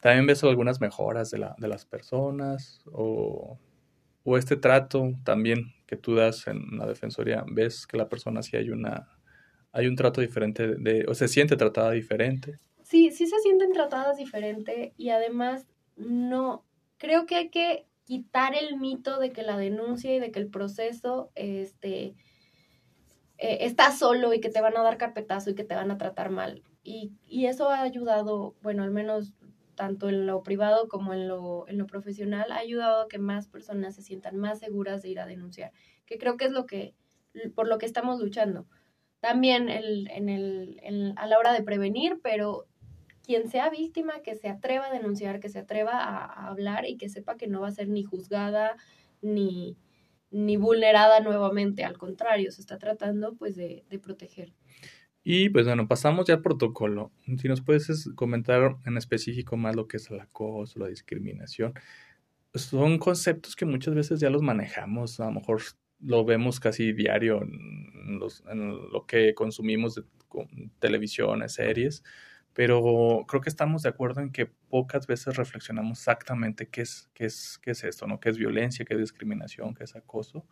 ¿también 0.00 0.28
ves 0.28 0.44
algunas 0.44 0.80
mejoras 0.80 1.32
de, 1.32 1.38
la, 1.38 1.56
de 1.58 1.66
las 1.66 1.84
personas 1.84 2.84
o, 2.92 3.58
o 4.22 4.38
este 4.38 4.54
trato 4.54 5.14
también 5.24 5.74
que 5.88 5.96
tú 5.96 6.14
das 6.14 6.46
en 6.46 6.78
la 6.78 6.86
defensoría, 6.86 7.44
ves 7.50 7.88
que 7.88 7.96
la 7.96 8.08
persona 8.08 8.40
sí 8.44 8.56
hay 8.56 8.70
una 8.70 9.13
hay 9.74 9.88
un 9.88 9.96
trato 9.96 10.20
diferente 10.20 10.76
de, 10.76 11.04
o 11.08 11.14
se 11.14 11.26
siente 11.28 11.56
tratada 11.56 11.90
diferente. 11.90 12.60
Sí, 12.82 13.10
sí 13.10 13.26
se 13.26 13.38
sienten 13.40 13.72
tratadas 13.72 14.16
diferente 14.16 14.94
y 14.96 15.10
además 15.10 15.66
no 15.96 16.64
creo 16.96 17.26
que 17.26 17.34
hay 17.34 17.48
que 17.50 17.86
quitar 18.04 18.54
el 18.54 18.78
mito 18.78 19.18
de 19.18 19.32
que 19.32 19.42
la 19.42 19.56
denuncia 19.56 20.14
y 20.14 20.20
de 20.20 20.30
que 20.30 20.38
el 20.38 20.48
proceso 20.48 21.32
este 21.34 22.14
eh, 23.38 23.58
está 23.62 23.90
solo 23.90 24.32
y 24.32 24.40
que 24.40 24.48
te 24.48 24.60
van 24.60 24.76
a 24.76 24.82
dar 24.82 24.96
carpetazo 24.96 25.50
y 25.50 25.54
que 25.54 25.64
te 25.64 25.74
van 25.74 25.90
a 25.90 25.98
tratar 25.98 26.30
mal. 26.30 26.62
Y, 26.84 27.12
y 27.26 27.46
eso 27.46 27.68
ha 27.68 27.82
ayudado, 27.82 28.54
bueno, 28.62 28.84
al 28.84 28.92
menos 28.92 29.34
tanto 29.74 30.08
en 30.08 30.26
lo 30.26 30.42
privado 30.44 30.86
como 30.88 31.14
en 31.14 31.26
lo, 31.26 31.66
en 31.66 31.78
lo 31.78 31.86
profesional, 31.86 32.52
ha 32.52 32.58
ayudado 32.58 33.02
a 33.02 33.08
que 33.08 33.18
más 33.18 33.48
personas 33.48 33.96
se 33.96 34.02
sientan 34.02 34.36
más 34.36 34.60
seguras 34.60 35.02
de 35.02 35.08
ir 35.08 35.18
a 35.18 35.26
denunciar, 35.26 35.72
que 36.06 36.16
creo 36.16 36.36
que 36.36 36.44
es 36.44 36.52
lo 36.52 36.66
que, 36.66 36.94
por 37.56 37.66
lo 37.66 37.78
que 37.78 37.86
estamos 37.86 38.20
luchando. 38.20 38.66
También 39.24 39.70
el, 39.70 40.06
en 40.10 40.28
el, 40.28 41.14
a 41.16 41.26
la 41.26 41.38
hora 41.38 41.54
de 41.54 41.62
prevenir, 41.62 42.20
pero 42.22 42.66
quien 43.22 43.48
sea 43.48 43.70
víctima, 43.70 44.20
que 44.22 44.34
se 44.34 44.50
atreva 44.50 44.88
a 44.88 44.92
denunciar, 44.92 45.40
que 45.40 45.48
se 45.48 45.60
atreva 45.60 45.92
a, 45.92 46.48
hablar 46.48 46.84
y 46.84 46.98
que 46.98 47.08
sepa 47.08 47.38
que 47.38 47.46
no 47.46 47.62
va 47.62 47.68
a 47.68 47.70
ser 47.70 47.88
ni 47.88 48.02
juzgada 48.02 48.76
ni, 49.22 49.78
ni 50.30 50.58
vulnerada 50.58 51.20
nuevamente, 51.20 51.84
al 51.84 51.96
contrario, 51.96 52.52
se 52.52 52.60
está 52.60 52.76
tratando 52.76 53.34
pues 53.34 53.56
de, 53.56 53.86
de 53.88 53.98
proteger. 53.98 54.52
Y 55.22 55.48
pues 55.48 55.64
bueno, 55.64 55.88
pasamos 55.88 56.26
ya 56.26 56.34
al 56.34 56.42
protocolo. 56.42 57.10
Si 57.38 57.48
nos 57.48 57.62
puedes 57.62 58.10
comentar 58.14 58.76
en 58.84 58.98
específico 58.98 59.56
más 59.56 59.74
lo 59.74 59.88
que 59.88 59.96
es 59.96 60.10
el 60.10 60.20
acoso, 60.20 60.80
la 60.80 60.88
discriminación. 60.88 61.72
Son 62.52 62.98
conceptos 62.98 63.56
que 63.56 63.64
muchas 63.64 63.94
veces 63.94 64.20
ya 64.20 64.28
los 64.28 64.42
manejamos, 64.42 65.18
a 65.18 65.24
lo 65.24 65.32
mejor 65.32 65.62
lo 66.00 66.24
vemos 66.24 66.60
casi 66.60 66.92
diario 66.92 67.42
en, 67.42 68.18
lo 68.92 69.06
que 69.06 69.34
consumimos 69.34 69.94
de 69.94 70.02
televisiones, 70.78 71.54
series, 71.54 72.02
pero 72.52 73.24
creo 73.26 73.40
que 73.40 73.48
estamos 73.48 73.82
de 73.82 73.88
acuerdo 73.88 74.20
en 74.20 74.30
que 74.30 74.46
pocas 74.46 75.06
veces 75.06 75.36
reflexionamos 75.36 75.98
exactamente 75.98 76.68
qué 76.68 76.82
es, 76.82 77.10
qué 77.14 77.26
es, 77.26 77.58
qué 77.62 77.72
es 77.72 77.82
esto, 77.84 78.06
¿no? 78.06 78.20
¿Qué 78.20 78.30
es 78.30 78.38
violencia, 78.38 78.84
qué 78.84 78.94
es 78.94 79.00
discriminación, 79.00 79.74
qué 79.74 79.84
es 79.84 79.96
acoso? 79.96 80.46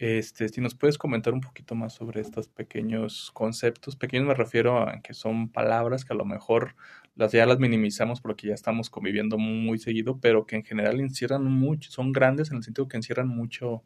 Este, 0.00 0.48
si 0.48 0.62
nos 0.62 0.74
puedes 0.74 0.96
comentar 0.96 1.34
un 1.34 1.42
poquito 1.42 1.74
más 1.74 1.92
sobre 1.92 2.22
estos 2.22 2.48
pequeños 2.48 3.30
conceptos, 3.34 3.96
pequeños 3.96 4.26
me 4.26 4.34
refiero 4.34 4.88
a 4.88 5.02
que 5.02 5.12
son 5.12 5.50
palabras 5.50 6.06
que 6.06 6.14
a 6.14 6.16
lo 6.16 6.24
mejor 6.24 6.74
las 7.16 7.32
ya 7.32 7.44
las 7.44 7.58
minimizamos 7.58 8.22
porque 8.22 8.46
ya 8.46 8.54
estamos 8.54 8.88
conviviendo 8.88 9.36
muy 9.36 9.78
seguido, 9.78 10.18
pero 10.18 10.46
que 10.46 10.56
en 10.56 10.64
general 10.64 11.00
encierran 11.00 11.44
mucho, 11.44 11.90
son 11.90 12.12
grandes 12.12 12.50
en 12.50 12.56
el 12.56 12.62
sentido 12.62 12.88
que 12.88 12.96
encierran 12.96 13.28
mucho, 13.28 13.84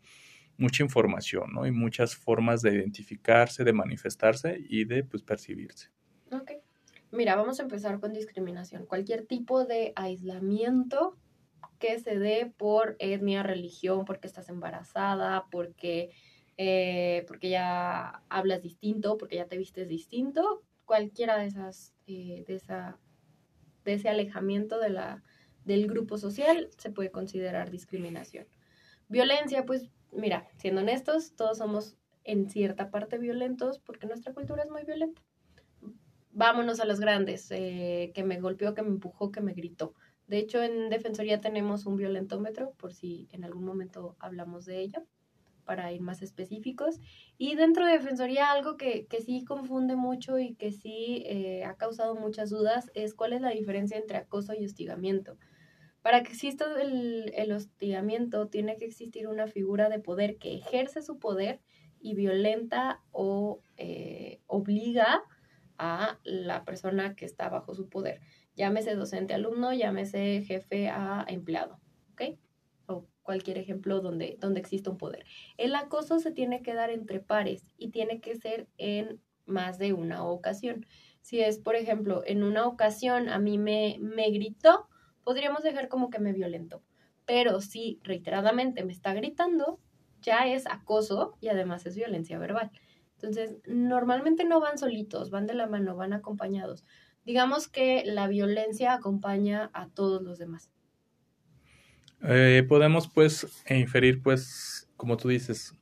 mucha 0.56 0.82
información, 0.82 1.52
¿no? 1.52 1.66
Y 1.66 1.70
muchas 1.70 2.14
formas 2.14 2.62
de 2.62 2.74
identificarse, 2.74 3.64
de 3.64 3.72
manifestarse 3.72 4.58
y 4.68 4.84
de 4.84 5.04
pues 5.04 5.22
percibirse. 5.22 5.90
Ok. 6.30 6.52
Mira, 7.10 7.36
vamos 7.36 7.60
a 7.60 7.62
empezar 7.62 8.00
con 8.00 8.12
discriminación. 8.12 8.86
Cualquier 8.86 9.24
tipo 9.26 9.64
de 9.64 9.92
aislamiento 9.94 11.16
que 11.78 11.98
se 11.98 12.18
dé 12.18 12.52
por 12.56 12.96
etnia, 12.98 13.42
religión, 13.42 14.04
porque 14.04 14.26
estás 14.26 14.48
embarazada, 14.48 15.46
porque, 15.50 16.10
eh, 16.56 17.24
porque 17.28 17.50
ya 17.50 18.22
hablas 18.28 18.62
distinto, 18.62 19.16
porque 19.16 19.36
ya 19.36 19.46
te 19.46 19.58
vistes 19.58 19.88
distinto, 19.88 20.62
cualquiera 20.84 21.36
de 21.36 21.46
esas, 21.46 21.94
eh, 22.06 22.44
de 22.46 22.54
esa, 22.56 22.98
de 23.84 23.94
ese 23.94 24.08
alejamiento 24.08 24.78
de 24.78 24.90
la, 24.90 25.22
del 25.64 25.86
grupo 25.86 26.18
social 26.18 26.68
se 26.78 26.90
puede 26.90 27.10
considerar 27.10 27.70
discriminación. 27.70 28.46
Violencia, 29.08 29.64
pues 29.64 29.90
mira, 30.14 30.48
siendo 30.56 30.80
honestos, 30.80 31.34
todos 31.36 31.58
somos 31.58 31.96
en 32.24 32.48
cierta 32.48 32.90
parte 32.90 33.18
violentos 33.18 33.78
porque 33.78 34.06
nuestra 34.06 34.32
cultura 34.32 34.62
es 34.62 34.70
muy 34.70 34.84
violenta. 34.84 35.22
Vámonos 36.32 36.80
a 36.80 36.84
los 36.84 36.98
grandes, 36.98 37.50
eh, 37.50 38.10
que 38.14 38.24
me 38.24 38.40
golpeó, 38.40 38.74
que 38.74 38.82
me 38.82 38.88
empujó, 38.88 39.30
que 39.30 39.40
me 39.40 39.52
gritó. 39.52 39.94
De 40.26 40.38
hecho, 40.38 40.62
en 40.62 40.88
Defensoría 40.88 41.40
tenemos 41.40 41.86
un 41.86 41.96
violentómetro, 41.96 42.72
por 42.72 42.92
si 42.92 43.28
en 43.30 43.44
algún 43.44 43.64
momento 43.64 44.16
hablamos 44.18 44.64
de 44.64 44.80
ello, 44.80 45.06
para 45.64 45.92
ir 45.92 46.00
más 46.00 46.22
específicos. 46.22 46.98
Y 47.38 47.54
dentro 47.56 47.86
de 47.86 47.92
Defensoría, 47.92 48.50
algo 48.50 48.76
que, 48.76 49.06
que 49.06 49.20
sí 49.20 49.44
confunde 49.44 49.96
mucho 49.96 50.38
y 50.38 50.54
que 50.54 50.72
sí 50.72 51.22
eh, 51.26 51.64
ha 51.64 51.76
causado 51.76 52.14
muchas 52.14 52.50
dudas 52.50 52.90
es 52.94 53.14
cuál 53.14 53.32
es 53.32 53.40
la 53.40 53.50
diferencia 53.50 53.96
entre 53.98 54.16
acoso 54.16 54.54
y 54.54 54.64
hostigamiento. 54.64 55.36
Para 56.04 56.22
que 56.22 56.32
exista 56.32 56.66
el, 56.82 57.32
el 57.34 57.50
hostigamiento, 57.52 58.48
tiene 58.48 58.76
que 58.76 58.84
existir 58.84 59.26
una 59.26 59.46
figura 59.46 59.88
de 59.88 60.00
poder 60.00 60.36
que 60.36 60.54
ejerce 60.54 61.00
su 61.00 61.18
poder 61.18 61.62
y 61.98 62.14
violenta 62.14 63.00
o 63.10 63.62
eh, 63.78 64.42
obliga 64.46 65.22
a 65.78 66.18
la 66.22 66.66
persona 66.66 67.14
que 67.16 67.24
está 67.24 67.48
bajo 67.48 67.74
su 67.74 67.88
poder. 67.88 68.20
Llámese 68.54 68.96
docente 68.96 69.32
alumno, 69.32 69.72
llámese 69.72 70.42
jefe 70.42 70.90
a 70.90 71.24
empleado, 71.26 71.80
¿ok? 72.12 72.38
O 72.84 73.06
cualquier 73.22 73.56
ejemplo 73.56 74.02
donde, 74.02 74.36
donde 74.38 74.60
exista 74.60 74.90
un 74.90 74.98
poder. 74.98 75.24
El 75.56 75.74
acoso 75.74 76.18
se 76.18 76.32
tiene 76.32 76.60
que 76.60 76.74
dar 76.74 76.90
entre 76.90 77.20
pares 77.20 77.72
y 77.78 77.88
tiene 77.88 78.20
que 78.20 78.36
ser 78.36 78.68
en 78.76 79.22
más 79.46 79.78
de 79.78 79.94
una 79.94 80.22
ocasión. 80.26 80.84
Si 81.22 81.40
es, 81.40 81.60
por 81.60 81.76
ejemplo, 81.76 82.22
en 82.26 82.42
una 82.42 82.66
ocasión 82.66 83.30
a 83.30 83.38
mí 83.38 83.56
me, 83.56 83.96
me 84.02 84.28
gritó, 84.28 84.90
podríamos 85.24 85.62
dejar 85.62 85.88
como 85.88 86.10
que 86.10 86.18
me 86.18 86.32
violentó. 86.32 86.82
Pero 87.26 87.60
si 87.60 88.00
reiteradamente 88.04 88.84
me 88.84 88.92
está 88.92 89.14
gritando, 89.14 89.80
ya 90.20 90.46
es 90.46 90.66
acoso 90.66 91.36
y 91.40 91.48
además 91.48 91.86
es 91.86 91.96
violencia 91.96 92.38
verbal. 92.38 92.70
Entonces, 93.14 93.56
normalmente 93.66 94.44
no 94.44 94.60
van 94.60 94.78
solitos, 94.78 95.30
van 95.30 95.46
de 95.46 95.54
la 95.54 95.66
mano, 95.66 95.96
van 95.96 96.12
acompañados 96.12 96.84
digamos 97.24 97.68
que 97.68 98.04
la 98.04 98.28
violencia 98.28 98.92
acompaña 98.92 99.70
a 99.72 99.88
todos 99.88 100.22
los 100.22 100.38
demás. 100.38 100.70
Eh, 102.22 102.64
podemos 102.68 103.08
pues 103.08 103.64
inferir 103.68 104.22
pues, 104.22 104.88
como 104.96 105.16
tú 105.16 105.28
dices, 105.28 105.74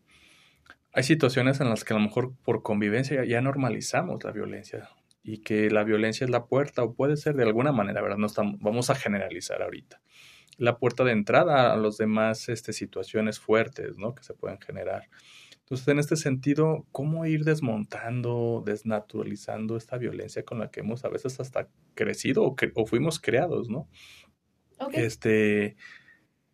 hay 0.92 1.04
situaciones 1.04 1.60
en 1.60 1.68
las 1.68 1.84
que 1.84 1.94
a 1.94 1.96
lo 1.96 2.02
mejor 2.02 2.34
por 2.44 2.62
convivencia 2.62 3.24
ya 3.24 3.40
normalizamos 3.40 4.22
la 4.24 4.32
violencia 4.32 4.88
y 5.22 5.38
que 5.38 5.70
la 5.70 5.84
violencia 5.84 6.24
es 6.24 6.30
la 6.30 6.46
puerta 6.46 6.82
o 6.82 6.94
puede 6.94 7.16
ser 7.16 7.36
de 7.36 7.44
alguna 7.44 7.72
manera, 7.72 8.02
¿verdad? 8.02 8.18
No 8.18 8.26
estamos, 8.26 8.58
vamos 8.60 8.90
a 8.90 8.94
generalizar 8.94 9.62
ahorita. 9.62 10.00
La 10.58 10.78
puerta 10.78 11.04
de 11.04 11.12
entrada 11.12 11.72
a 11.72 11.76
los 11.76 11.96
demás 11.96 12.48
este, 12.48 12.72
situaciones 12.72 13.38
fuertes, 13.38 13.96
¿no? 13.96 14.14
Que 14.14 14.22
se 14.22 14.34
pueden 14.34 14.58
generar. 14.60 15.08
Entonces, 15.60 15.88
en 15.88 15.98
este 15.98 16.16
sentido, 16.16 16.86
¿cómo 16.92 17.24
ir 17.24 17.44
desmontando, 17.44 18.62
desnaturalizando 18.66 19.76
esta 19.76 19.96
violencia 19.96 20.44
con 20.44 20.58
la 20.58 20.70
que 20.70 20.80
hemos 20.80 21.04
a 21.04 21.08
veces 21.08 21.40
hasta 21.40 21.68
crecido 21.94 22.44
o, 22.44 22.56
o 22.74 22.86
fuimos 22.86 23.20
creados, 23.20 23.70
¿no? 23.70 23.88
Este, 24.92 25.76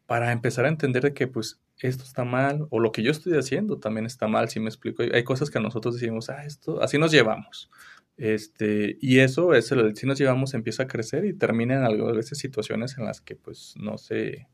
para 0.07 0.31
empezar 0.31 0.67
a 0.67 0.69
entender 0.69 1.03
de 1.03 1.15
que, 1.15 1.27
pues, 1.27 1.61
esto 1.81 2.05
está 2.05 2.25
mal, 2.25 2.67
o 2.71 2.81
lo 2.81 2.93
que 2.93 3.03
yo 3.03 3.11
estoy 3.11 3.35
haciendo 3.35 3.79
también 3.79 4.07
está 4.07 4.27
mal, 4.27 4.49
si 4.49 4.61
me 4.61 4.69
explico. 4.69 5.03
Hay 5.03 5.25
cosas 5.25 5.51
que 5.51 5.61
nosotros 5.61 5.95
decimos, 5.95 6.29
ah, 6.29 6.45
esto, 6.45 6.83
así 6.83 6.99
nos 6.99 7.13
llevamos. 7.13 7.71
Este, 8.19 8.99
y 9.01 9.21
eso 9.21 9.55
es 9.55 9.73
si 9.95 10.07
nos 10.07 10.19
llevamos, 10.19 10.53
empieza 10.53 10.83
a 10.83 10.89
crecer 10.89 11.25
y 11.25 11.35
termina 11.35 11.87
en 11.87 12.15
de 12.15 12.21
esas 12.21 12.39
situaciones 12.39 12.99
en 12.99 13.05
las 13.05 13.21
que, 13.21 13.37
pues, 13.37 13.75
no 13.77 13.97
se, 13.97 14.49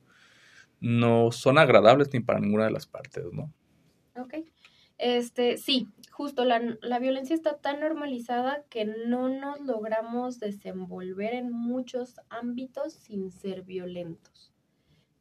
no 0.80 1.32
son 1.32 1.56
agradables 1.56 2.10
ni 2.12 2.20
para 2.20 2.40
ninguna 2.40 2.66
de 2.66 2.72
las 2.72 2.86
partes, 2.86 3.24
¿no? 3.32 3.50
Ok. 4.16 4.34
Este, 4.98 5.56
sí, 5.56 5.88
justo 6.10 6.44
la, 6.44 6.60
violencia 7.00 7.34
está 7.34 7.56
tan 7.56 7.80
normalizada 7.80 8.64
que 8.68 8.84
no 8.84 9.30
nos 9.30 9.60
logramos 9.60 10.38
desenvolver 10.38 11.32
en 11.32 11.50
muchos 11.50 12.20
ámbitos 12.28 12.92
sin 12.92 13.30
ser 13.30 13.62
violentos. 13.62 14.52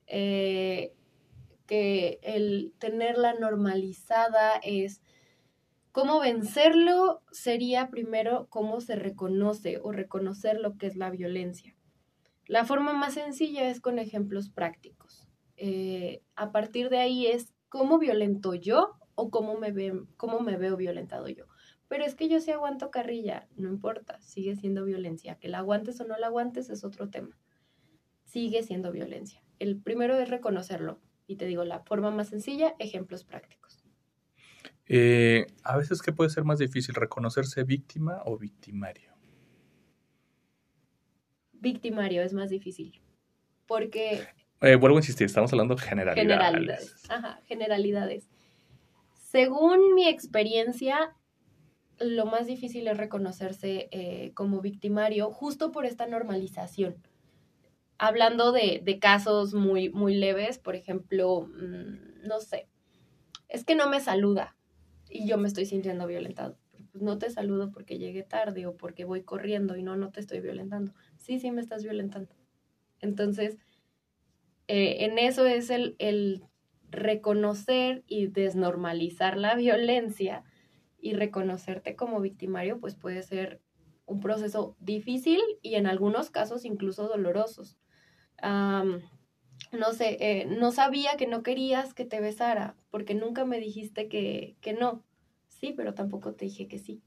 Eh, 0.07 0.93
que 1.65 2.19
el 2.23 2.73
tenerla 2.77 3.35
normalizada 3.35 4.57
es 4.63 5.01
cómo 5.93 6.19
vencerlo 6.19 7.21
sería 7.31 7.89
primero 7.89 8.47
cómo 8.49 8.81
se 8.81 8.95
reconoce 8.95 9.77
o 9.81 9.91
reconocer 9.91 10.59
lo 10.59 10.75
que 10.75 10.87
es 10.87 10.97
la 10.97 11.11
violencia. 11.11 11.77
La 12.47 12.65
forma 12.65 12.93
más 12.93 13.13
sencilla 13.13 13.69
es 13.69 13.79
con 13.79 13.99
ejemplos 13.99 14.49
prácticos. 14.49 15.27
Eh, 15.55 16.23
a 16.35 16.51
partir 16.51 16.89
de 16.89 16.97
ahí 16.97 17.27
es 17.27 17.53
cómo 17.69 17.99
violento 17.99 18.55
yo 18.55 18.95
o 19.13 19.29
cómo 19.29 19.55
me, 19.57 19.71
ve, 19.71 19.93
cómo 20.17 20.39
me 20.39 20.57
veo 20.57 20.75
violentado 20.75 21.29
yo. 21.29 21.45
Pero 21.87 22.05
es 22.05 22.15
que 22.15 22.27
yo 22.27 22.39
sí 22.39 22.49
aguanto 22.49 22.89
carrilla, 22.89 23.47
no 23.55 23.69
importa, 23.69 24.19
sigue 24.19 24.55
siendo 24.55 24.83
violencia. 24.85 25.35
Que 25.35 25.47
la 25.47 25.59
aguantes 25.59 26.01
o 26.01 26.05
no 26.05 26.17
la 26.17 26.27
aguantes 26.27 26.71
es 26.71 26.83
otro 26.83 27.11
tema. 27.11 27.37
Sigue 28.23 28.63
siendo 28.63 28.91
violencia. 28.91 29.43
El 29.59 29.79
primero 29.79 30.17
es 30.17 30.27
reconocerlo. 30.27 30.99
Y 31.27 31.35
te 31.35 31.45
digo, 31.45 31.63
la 31.63 31.81
forma 31.81 32.09
más 32.09 32.29
sencilla, 32.29 32.75
ejemplos 32.79 33.23
prácticos. 33.23 33.62
Eh, 34.87 35.47
a 35.63 35.77
veces, 35.77 36.01
¿qué 36.01 36.11
puede 36.11 36.29
ser 36.29 36.43
más 36.43 36.59
difícil? 36.59 36.95
¿Reconocerse 36.95 37.63
víctima 37.63 38.21
o 38.25 38.37
victimario? 38.37 39.11
Victimario 41.53 42.21
es 42.21 42.33
más 42.33 42.49
difícil. 42.49 43.01
Porque... 43.65 44.27
Eh, 44.61 44.75
vuelvo 44.75 44.97
a 44.97 44.99
insistir, 44.99 45.25
estamos 45.25 45.51
hablando 45.53 45.75
de 45.75 45.81
generalidades. 45.81 46.21
Generalidades. 46.21 47.09
Ajá, 47.09 47.41
generalidades 47.45 48.29
Según 49.15 49.93
mi 49.93 50.07
experiencia, 50.07 51.15
lo 51.99 52.25
más 52.25 52.47
difícil 52.47 52.87
es 52.87 52.97
reconocerse 52.97 53.87
eh, 53.91 54.31
como 54.33 54.61
victimario 54.61 55.31
justo 55.31 55.71
por 55.71 55.85
esta 55.85 56.07
normalización. 56.07 56.95
Hablando 57.97 58.51
de, 58.51 58.81
de 58.83 58.99
casos 58.99 59.53
muy, 59.53 59.89
muy 59.89 60.15
leves, 60.15 60.59
por 60.59 60.75
ejemplo, 60.75 61.47
mm, 61.47 62.27
no 62.27 62.39
sé, 62.41 62.67
es 63.47 63.63
que 63.63 63.75
no 63.75 63.89
me 63.89 64.01
saluda 64.01 64.55
y 65.13 65.27
yo 65.27 65.37
me 65.37 65.47
estoy 65.47 65.65
sintiendo 65.65 66.07
violentado. 66.07 66.57
Pues 66.91 67.03
no 67.03 67.17
te 67.17 67.29
saludo 67.29 67.71
porque 67.71 67.99
llegué 67.99 68.23
tarde 68.23 68.65
o 68.65 68.75
porque 68.75 69.05
voy 69.05 69.23
corriendo 69.23 69.77
y 69.77 69.83
no, 69.83 69.95
no 69.95 70.11
te 70.11 70.19
estoy 70.19 70.41
violentando. 70.41 70.93
Sí, 71.17 71.39
sí 71.39 71.51
me 71.51 71.61
estás 71.61 71.83
violentando. 71.83 72.35
Entonces, 72.99 73.57
eh, 74.67 75.05
en 75.05 75.19
eso 75.19 75.45
es 75.45 75.69
el, 75.69 75.95
el 75.99 76.43
reconocer 76.89 78.03
y 78.07 78.27
desnormalizar 78.27 79.37
la 79.37 79.55
violencia 79.55 80.43
y 80.99 81.13
reconocerte 81.13 81.95
como 81.95 82.21
victimario, 82.21 82.79
pues 82.79 82.95
puede 82.95 83.21
ser 83.23 83.61
un 84.05 84.19
proceso 84.19 84.75
difícil 84.79 85.39
y 85.61 85.75
en 85.75 85.85
algunos 85.85 86.29
casos 86.29 86.65
incluso 86.65 87.07
dolorosos. 87.07 87.77
No 89.71 89.93
sé, 89.93 90.17
eh, 90.19 90.45
no 90.45 90.71
sabía 90.71 91.17
que 91.17 91.27
no 91.27 91.43
querías 91.43 91.93
que 91.93 92.05
te 92.05 92.21
besara 92.21 92.75
porque 92.91 93.15
nunca 93.15 93.45
me 93.45 93.59
dijiste 93.59 94.07
que, 94.07 94.55
que 94.61 94.73
no. 94.73 95.03
Sí, 95.47 95.73
pero 95.75 95.93
tampoco 95.93 96.33
te 96.33 96.45
dije 96.45 96.67
que 96.67 96.79
sí. 96.79 97.01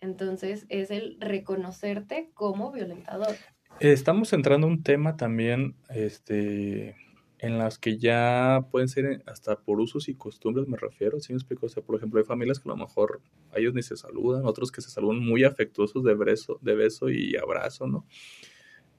Entonces 0.00 0.66
es 0.68 0.90
el 0.90 1.16
reconocerte 1.20 2.30
como 2.34 2.72
violentador. 2.72 3.34
Estamos 3.80 4.32
entrando 4.32 4.66
a 4.66 4.70
un 4.70 4.82
tema 4.82 5.16
también, 5.16 5.76
este, 5.90 6.96
en 7.38 7.58
las 7.58 7.78
que 7.78 7.98
ya 7.98 8.66
pueden 8.70 8.88
ser 8.88 9.22
hasta 9.26 9.56
por 9.56 9.80
usos 9.80 10.08
y 10.08 10.14
costumbres, 10.14 10.66
me 10.66 10.76
refiero, 10.76 11.20
¿sí 11.20 11.32
me 11.32 11.36
explico? 11.36 11.66
O 11.66 11.68
sea, 11.68 11.82
por 11.82 11.96
ejemplo, 11.96 12.18
hay 12.18 12.26
familias 12.26 12.58
que 12.58 12.68
a 12.68 12.72
lo 12.72 12.76
mejor 12.76 13.20
ellos 13.54 13.74
ni 13.74 13.82
se 13.82 13.96
saludan, 13.96 14.46
otros 14.46 14.72
que 14.72 14.80
se 14.80 14.90
saludan 14.90 15.20
muy 15.20 15.44
afectuosos 15.44 16.02
de 16.02 16.14
beso, 16.14 16.58
de 16.62 16.74
beso 16.74 17.08
y 17.10 17.36
abrazo, 17.36 17.86
¿no? 17.86 18.06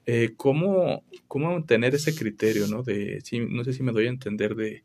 Eh, 0.06 0.34
¿cómo, 0.38 1.04
¿Cómo 1.30 1.64
tener 1.64 1.96
ese 1.96 2.14
criterio, 2.16 2.68
¿no? 2.68 2.84
De, 2.84 3.22
sí, 3.24 3.40
no 3.40 3.64
sé 3.64 3.72
si 3.72 3.84
me 3.84 3.94
doy 3.94 4.08
a 4.08 4.10
entender 4.10 4.56
de, 4.56 4.84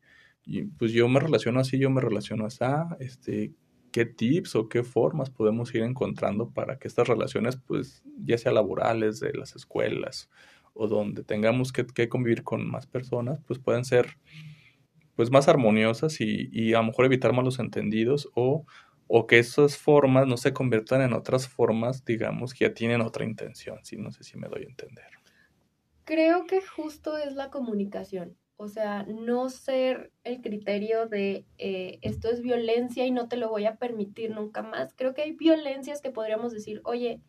pues 0.79 0.93
yo 0.93 1.09
me 1.09 1.19
relaciono 1.19 1.59
así, 1.59 1.79
yo 1.79 1.91
me 1.91 2.03
relaciono 2.03 2.45
así, 2.45 2.59
este, 3.01 3.55
qué 3.91 4.05
tips 4.05 4.55
o 4.57 4.69
qué 4.69 4.83
formas 4.83 5.31
podemos 5.31 5.75
ir 5.75 5.83
encontrando 5.83 6.51
para 6.51 6.79
que 6.79 6.87
estas 6.87 7.09
relaciones, 7.09 7.57
pues, 7.57 8.05
ya 8.19 8.37
sea 8.37 8.53
laborales, 8.53 9.21
de 9.21 9.33
las 9.33 9.57
escuelas, 9.57 10.29
o 10.75 10.87
donde 10.87 11.25
tengamos 11.25 11.73
que, 11.73 12.09
convivir 12.09 12.43
con 12.43 12.69
más 12.69 12.87
personas, 12.87 13.41
pues 13.47 13.59
pueden 13.59 13.87
ser 13.87 14.19
pues 15.15 15.31
más 15.31 15.49
armoniosas 15.49 16.21
y, 16.21 16.75
a 16.75 16.79
lo 16.79 16.89
mejor 16.89 17.07
evitar 17.07 17.33
malos 17.33 17.59
entendidos 17.59 18.29
o, 18.35 18.67
o, 19.07 19.27
que 19.27 19.39
esas 19.39 19.79
formas 19.79 20.27
no 20.27 20.37
se 20.37 20.53
conviertan 20.53 21.01
en 21.01 21.15
otras 21.15 21.49
formas, 21.49 22.05
digamos, 22.05 22.53
que 22.53 22.67
ya 22.67 22.75
tienen 22.75 23.01
otra 23.01 23.25
intención, 23.25 23.79
si 23.85 23.97
no 23.97 24.11
sé 24.11 24.25
si 24.25 24.37
me 24.37 24.49
doy 24.49 24.65
a 24.65 24.69
entender. 24.69 25.24
Creo 26.05 26.47
que 26.47 26.61
justo 26.63 27.17
es 27.17 27.35
la 27.35 27.51
comunicación, 27.51 28.37
o 28.57 28.69
sea, 28.69 29.05
no 29.05 29.49
ser 29.49 30.13
el 30.23 30.41
criterio 30.41 31.07
de 31.07 31.47
eh, 31.59 31.99
esto 32.03 32.31
es 32.31 32.41
violencia 32.41 33.05
y 33.07 33.11
no 33.11 33.27
te 33.27 33.37
lo 33.37 33.49
voy 33.49 33.67
a 33.67 33.77
permitir 33.77 34.31
nunca 34.31 34.63
más. 34.63 34.95
Creo 34.95 35.15
que 35.15 35.23
hay 35.23 35.33
violencias 35.33 36.01
que 36.01 36.11
podríamos 36.11 36.53
decir, 36.53 36.81
oye, 36.85 37.21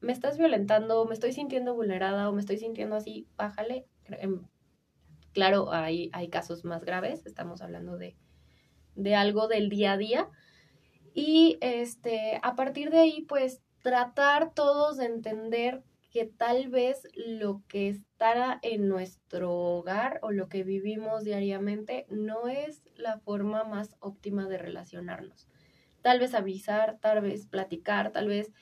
me 0.00 0.12
estás 0.12 0.38
violentando, 0.38 1.04
me 1.04 1.14
estoy 1.14 1.32
sintiendo 1.32 1.74
vulnerada 1.74 2.28
o 2.28 2.32
me 2.32 2.40
estoy 2.40 2.58
sintiendo 2.58 2.96
así, 2.96 3.28
bájale. 3.36 3.86
Em, 4.06 4.42
claro, 5.32 5.72
hay, 5.72 6.10
hay 6.12 6.28
casos 6.28 6.64
más 6.64 6.84
graves, 6.84 7.26
estamos 7.26 7.60
hablando 7.60 7.98
de, 7.98 8.16
de 8.94 9.14
algo 9.14 9.48
del 9.48 9.68
día 9.68 9.92
a 9.92 9.96
día. 9.96 10.28
Y 11.14 11.58
este, 11.60 12.40
a 12.42 12.54
partir 12.54 12.90
de 12.90 12.98
ahí, 12.98 13.22
pues 13.28 13.62
tratar 13.82 14.54
todos 14.54 14.96
de 14.96 15.06
entender 15.06 15.82
que 16.12 16.26
tal 16.26 16.68
vez 16.68 17.08
lo 17.14 17.62
que 17.68 17.88
está 17.88 18.58
en 18.62 18.88
nuestro 18.88 19.50
hogar 19.50 20.18
o 20.22 20.30
lo 20.30 20.48
que 20.48 20.62
vivimos 20.62 21.24
diariamente 21.24 22.06
no 22.10 22.48
es 22.48 22.82
la 22.96 23.18
forma 23.18 23.64
más 23.64 23.96
óptima 23.98 24.46
de 24.46 24.58
relacionarnos. 24.58 25.48
Tal 26.02 26.20
vez 26.20 26.34
avisar, 26.34 26.98
tal 27.00 27.22
vez 27.22 27.46
platicar, 27.46 28.12
tal 28.12 28.28
vez 28.28 28.52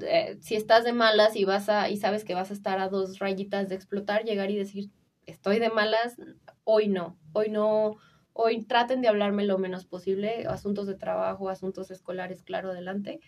eh, 0.00 0.38
si 0.40 0.56
estás 0.56 0.84
de 0.84 0.92
malas 0.92 1.36
y 1.36 1.44
vas 1.44 1.68
a, 1.68 1.88
y 1.88 1.96
sabes 1.96 2.24
que 2.24 2.34
vas 2.34 2.50
a 2.50 2.54
estar 2.54 2.80
a 2.80 2.88
dos 2.88 3.20
rayitas 3.20 3.68
de 3.68 3.76
explotar, 3.76 4.24
llegar 4.24 4.50
y 4.50 4.56
decir, 4.56 4.90
estoy 5.26 5.60
de 5.60 5.70
malas, 5.70 6.16
hoy 6.64 6.88
no, 6.88 7.16
hoy 7.32 7.50
no, 7.50 7.96
hoy 8.32 8.64
traten 8.64 9.02
de 9.02 9.08
hablarme 9.08 9.44
lo 9.44 9.58
menos 9.58 9.86
posible, 9.86 10.46
asuntos 10.48 10.86
de 10.86 10.94
trabajo, 10.96 11.48
asuntos 11.48 11.90
escolares, 11.92 12.42
claro, 12.42 12.70
adelante, 12.70 13.20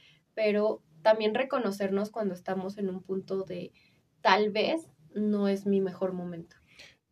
pero 0.43 0.81
también 1.03 1.35
reconocernos 1.35 2.09
cuando 2.09 2.33
estamos 2.33 2.79
en 2.79 2.89
un 2.89 3.03
punto 3.03 3.43
de 3.43 3.73
tal 4.23 4.51
vez 4.51 4.89
no 5.15 5.49
es 5.49 5.67
mi 5.67 5.83
mejor 5.83 6.15
momento. 6.15 6.57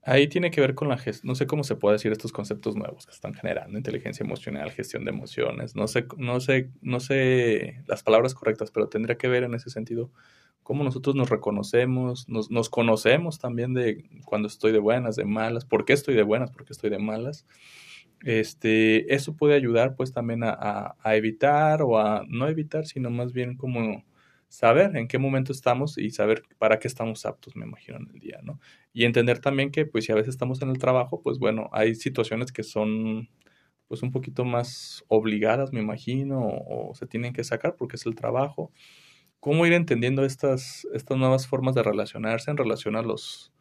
Ahí 0.00 0.28
tiene 0.28 0.50
que 0.50 0.62
ver 0.62 0.74
con 0.74 0.88
la 0.88 0.96
gestión, 0.96 1.28
no 1.28 1.34
sé 1.34 1.46
cómo 1.46 1.62
se 1.62 1.76
puede 1.76 1.96
decir 1.96 2.10
estos 2.10 2.32
conceptos 2.32 2.74
nuevos 2.74 3.04
que 3.04 3.12
están 3.12 3.34
generando, 3.34 3.76
inteligencia 3.76 4.24
emocional, 4.24 4.70
gestión 4.70 5.04
de 5.04 5.10
emociones, 5.10 5.76
no 5.76 5.86
sé, 5.88 6.06
no 6.16 6.40
sé, 6.40 6.70
no 6.80 7.00
sé 7.00 7.82
las 7.86 8.02
palabras 8.02 8.32
correctas, 8.32 8.70
pero 8.70 8.88
tendría 8.88 9.18
que 9.18 9.28
ver 9.28 9.42
en 9.42 9.52
ese 9.52 9.68
sentido 9.68 10.10
cómo 10.62 10.82
nosotros 10.82 11.14
nos 11.14 11.28
reconocemos, 11.28 12.30
nos, 12.30 12.50
nos 12.50 12.70
conocemos 12.70 13.38
también 13.38 13.74
de 13.74 14.08
cuando 14.24 14.48
estoy 14.48 14.72
de 14.72 14.78
buenas, 14.78 15.16
de 15.16 15.26
malas, 15.26 15.66
por 15.66 15.84
qué 15.84 15.92
estoy 15.92 16.14
de 16.14 16.22
buenas, 16.22 16.50
por 16.50 16.64
qué 16.64 16.72
estoy 16.72 16.88
de 16.88 16.98
malas. 16.98 17.44
Este, 18.24 19.14
eso 19.14 19.36
puede 19.36 19.54
ayudar 19.54 19.94
pues 19.96 20.12
también 20.12 20.42
a, 20.44 20.96
a 21.02 21.16
evitar 21.16 21.82
o 21.82 21.98
a 21.98 22.24
no 22.28 22.48
evitar, 22.48 22.86
sino 22.86 23.10
más 23.10 23.32
bien 23.32 23.56
como 23.56 24.04
saber 24.48 24.96
en 24.96 25.08
qué 25.08 25.18
momento 25.18 25.52
estamos 25.52 25.98
y 25.98 26.10
saber 26.10 26.42
para 26.58 26.78
qué 26.78 26.88
estamos 26.88 27.26
aptos, 27.26 27.54
me 27.56 27.66
imagino, 27.66 27.98
en 27.98 28.08
el 28.12 28.18
día, 28.20 28.40
¿no? 28.42 28.58
Y 28.92 29.04
entender 29.04 29.40
también 29.40 29.70
que, 29.70 29.86
pues, 29.86 30.06
si 30.06 30.12
a 30.12 30.14
veces 30.14 30.30
estamos 30.30 30.62
en 30.62 30.70
el 30.70 30.78
trabajo, 30.78 31.20
pues, 31.22 31.38
bueno, 31.38 31.68
hay 31.72 31.94
situaciones 31.94 32.50
que 32.52 32.62
son, 32.62 33.28
pues, 33.88 34.02
un 34.02 34.10
poquito 34.12 34.44
más 34.44 35.04
obligadas, 35.08 35.72
me 35.72 35.80
imagino, 35.80 36.40
o, 36.40 36.94
se 36.94 37.06
tienen 37.06 37.32
que 37.32 37.44
sacar 37.44 37.76
porque 37.76 37.96
es 37.96 38.06
el 38.06 38.14
trabajo. 38.14 38.72
¿Cómo 39.40 39.66
ir 39.66 39.72
entendiendo 39.74 40.24
estas, 40.24 40.86
estas 40.94 41.18
nuevas 41.18 41.46
formas 41.46 41.74
de 41.74 41.82
relacionarse 41.84 42.50
en 42.50 42.56
relación 42.58 42.96
a 42.96 43.02
los, 43.02 43.52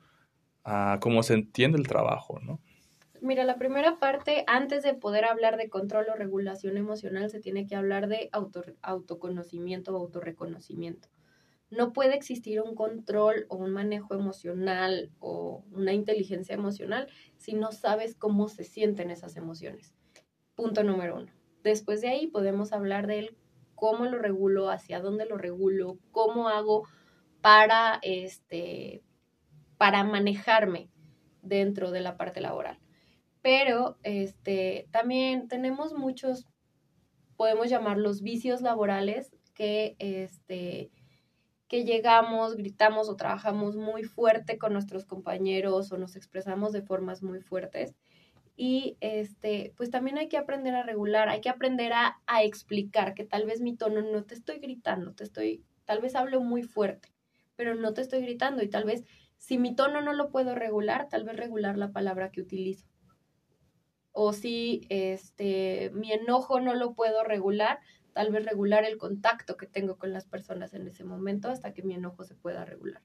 a 0.66 1.00
cómo 1.02 1.24
se 1.24 1.36
entiende 1.36 1.78
el 1.80 1.88
trabajo, 1.88 2.40
¿no? 2.42 2.62
Mira, 3.22 3.46
la 3.46 3.58
primera 3.58 4.00
parte, 4.00 4.44
antes 4.48 4.84
de 4.84 4.94
poder 4.94 5.26
hablar 5.26 5.58
de 5.58 5.70
control 5.70 6.06
o 6.10 6.16
regulación 6.16 6.78
emocional, 6.78 7.30
se 7.30 7.40
tiene 7.40 7.66
que 7.66 7.76
hablar 7.76 8.08
de 8.08 8.30
auto, 8.32 8.64
autoconocimiento 8.82 9.94
o 9.94 9.98
autorreconocimiento. 9.98 11.10
No 11.70 11.94
puede 11.94 12.16
existir 12.16 12.62
un 12.62 12.76
control 12.76 13.46
o 13.50 13.58
un 13.58 13.72
manejo 13.72 14.14
emocional 14.14 15.12
o 15.20 15.66
una 15.72 15.94
inteligencia 15.94 16.54
emocional 16.54 17.08
si 17.38 17.54
no 17.54 17.72
sabes 17.72 18.16
cómo 18.16 18.48
se 18.50 18.64
sienten 18.64 19.10
esas 19.10 19.36
emociones. 19.36 19.96
Punto 20.56 20.84
número 20.84 21.18
uno. 21.18 21.32
Después 21.64 22.02
de 22.02 22.10
ahí 22.10 22.28
podemos 22.28 22.72
hablar 22.72 23.08
del 23.08 23.36
cómo 23.76 24.06
lo 24.06 24.20
regulo, 24.20 24.70
hacia 24.70 25.02
dónde 25.02 25.26
lo 25.26 25.38
regulo, 25.38 25.98
cómo 26.12 26.50
hago 26.50 26.88
para, 27.42 28.00
este, 28.02 29.04
para 29.78 30.04
manejarme 30.04 30.90
dentro 31.42 31.92
de 31.92 32.02
la 32.02 32.16
parte 32.16 32.42
laboral 32.42 32.80
pero 33.48 33.98
este, 34.04 34.90
también 34.92 35.48
tenemos 35.48 35.94
muchos, 35.94 36.46
podemos 37.38 37.70
llamarlos 37.70 38.22
vicios 38.22 38.60
laborales, 38.60 39.32
que, 39.54 39.96
este, 40.00 40.92
que 41.70 41.86
llegamos, 41.86 42.58
gritamos 42.58 43.08
o 43.08 43.16
trabajamos 43.16 43.78
muy 43.78 44.04
fuerte 44.04 44.58
con 44.58 44.74
nuestros 44.74 45.06
compañeros 45.06 45.94
o 45.94 45.98
nos 45.98 46.18
expresamos 46.18 46.74
de 46.74 46.82
formas 46.82 47.24
muy 47.24 47.40
fuertes. 47.40 47.96
Y 48.58 48.98
este, 49.00 49.72
pues 49.78 49.92
también 49.92 50.18
hay 50.18 50.28
que 50.28 50.36
aprender 50.36 50.76
a 50.76 50.84
regular, 50.84 51.30
hay 51.30 51.40
que 51.40 51.48
aprender 51.48 51.94
a, 51.94 52.20
a 52.28 52.44
explicar 52.44 53.14
que 53.14 53.24
tal 53.24 53.46
vez 53.46 53.62
mi 53.62 53.78
tono 53.78 54.02
no 54.02 54.26
te 54.26 54.34
estoy 54.34 54.60
gritando, 54.60 55.14
te 55.14 55.24
estoy, 55.24 55.64
tal 55.86 56.02
vez 56.02 56.16
hablo 56.16 56.42
muy 56.42 56.64
fuerte, 56.64 57.14
pero 57.56 57.76
no 57.76 57.94
te 57.94 58.02
estoy 58.02 58.24
gritando 58.24 58.62
y 58.62 58.68
tal 58.68 58.84
vez 58.84 59.06
si 59.38 59.58
mi 59.58 59.74
tono 59.74 60.02
no 60.02 60.12
lo 60.12 60.32
puedo 60.32 60.54
regular, 60.54 61.08
tal 61.08 61.24
vez 61.24 61.38
regular 61.38 61.78
la 61.78 61.94
palabra 61.94 62.30
que 62.30 62.42
utilizo 62.42 62.90
o 64.20 64.34
si 64.34 64.82
este, 64.90 65.92
mi 65.94 66.12
enojo 66.12 66.60
no 66.60 66.74
lo 66.74 66.96
puedo 66.96 67.24
regular, 67.24 67.82
tal 68.14 68.32
vez 68.32 68.46
regular 68.46 68.84
el 68.84 68.98
contacto 68.98 69.58
que 69.58 69.68
tengo 69.68 69.98
con 69.98 70.12
las 70.12 70.26
personas 70.26 70.74
en 70.74 70.88
ese 70.88 71.04
momento 71.04 71.50
hasta 71.50 71.76
que 71.76 71.84
mi 71.84 71.94
enojo 71.94 72.24
se 72.24 72.34
pueda 72.34 72.66
regular. 72.66 73.04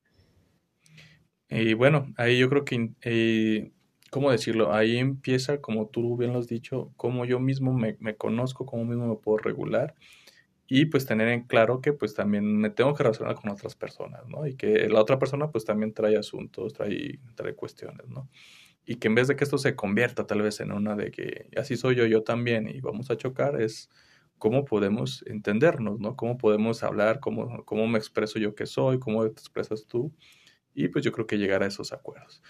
Y 1.51 1.75
bueno, 1.75 2.15
ahí 2.17 2.39
yo 2.39 2.49
creo 2.49 2.65
que, 2.65 2.93
eh, 3.03 3.73
¿cómo 4.11 4.31
decirlo? 4.31 4.73
Ahí 4.73 4.97
empieza, 4.97 5.61
como 5.61 5.89
tú 5.89 6.17
bien 6.17 6.33
lo 6.33 6.39
has 6.39 6.49
dicho, 6.49 6.95
cómo 6.97 7.27
yo 7.27 7.39
mismo 7.41 7.75
me, 7.75 7.99
me, 8.01 8.17
conozco, 8.17 8.65
cómo 8.65 8.87
mismo 8.87 9.07
me 9.07 9.17
puedo 9.17 9.37
regular 9.37 9.95
y 10.67 10.87
pues 10.87 11.05
tener 11.05 11.29
en 11.29 11.43
claro 11.43 11.83
que 11.83 11.93
pues 11.93 12.15
también 12.15 12.57
me 12.57 12.71
tengo 12.71 12.95
que 12.95 13.03
relacionar 13.03 13.35
con 13.35 13.51
otras 13.51 13.75
personas, 13.75 14.27
¿no? 14.29 14.47
Y 14.47 14.57
que 14.57 14.89
la 14.89 15.03
otra 15.03 15.19
persona 15.19 15.51
pues 15.51 15.67
también 15.67 15.93
trae 15.93 16.17
asuntos, 16.17 16.73
trae, 16.73 17.21
trae 17.35 17.55
cuestiones, 17.55 18.09
¿no? 18.09 18.31
Y 18.85 18.97
que 18.97 19.09
en 19.09 19.15
vez 19.15 19.29
de 19.29 19.37
que 19.37 19.45
esto 19.45 19.59
se 19.59 19.77
convierta 19.77 20.27
tal 20.27 20.43
vez 20.43 20.61
en 20.61 20.73
una 20.73 20.97
de 20.97 21.11
que 21.11 21.49
así 21.57 21.77
soy 21.77 21.97
yo, 21.97 22.07
yo 22.07 22.23
también 22.23 22.69
y 22.69 22.81
vamos 22.81 23.11
a 23.11 23.17
chocar, 23.17 23.61
es 23.61 23.91
cómo 24.39 24.65
podemos 24.65 25.25
entendernos, 25.27 26.01
¿no? 26.01 26.17
Cómo 26.17 26.37
podemos 26.37 26.83
hablar, 26.83 27.21
cómo, 27.21 27.65
cómo 27.65 27.87
me 27.87 27.99
expreso 27.99 28.39
yo 28.39 28.55
que 28.55 28.67
soy, 28.67 28.99
cómo 28.99 29.23
te 29.25 29.41
expresas 29.41 29.87
tú 29.87 30.13
y 30.75 30.89
pues 30.89 31.05
yo 31.05 31.13
creo 31.13 31.27
que 31.27 31.39
llegar 31.39 31.63
a 31.63 31.67
esos 31.67 31.93
acuerdos. 31.93 32.43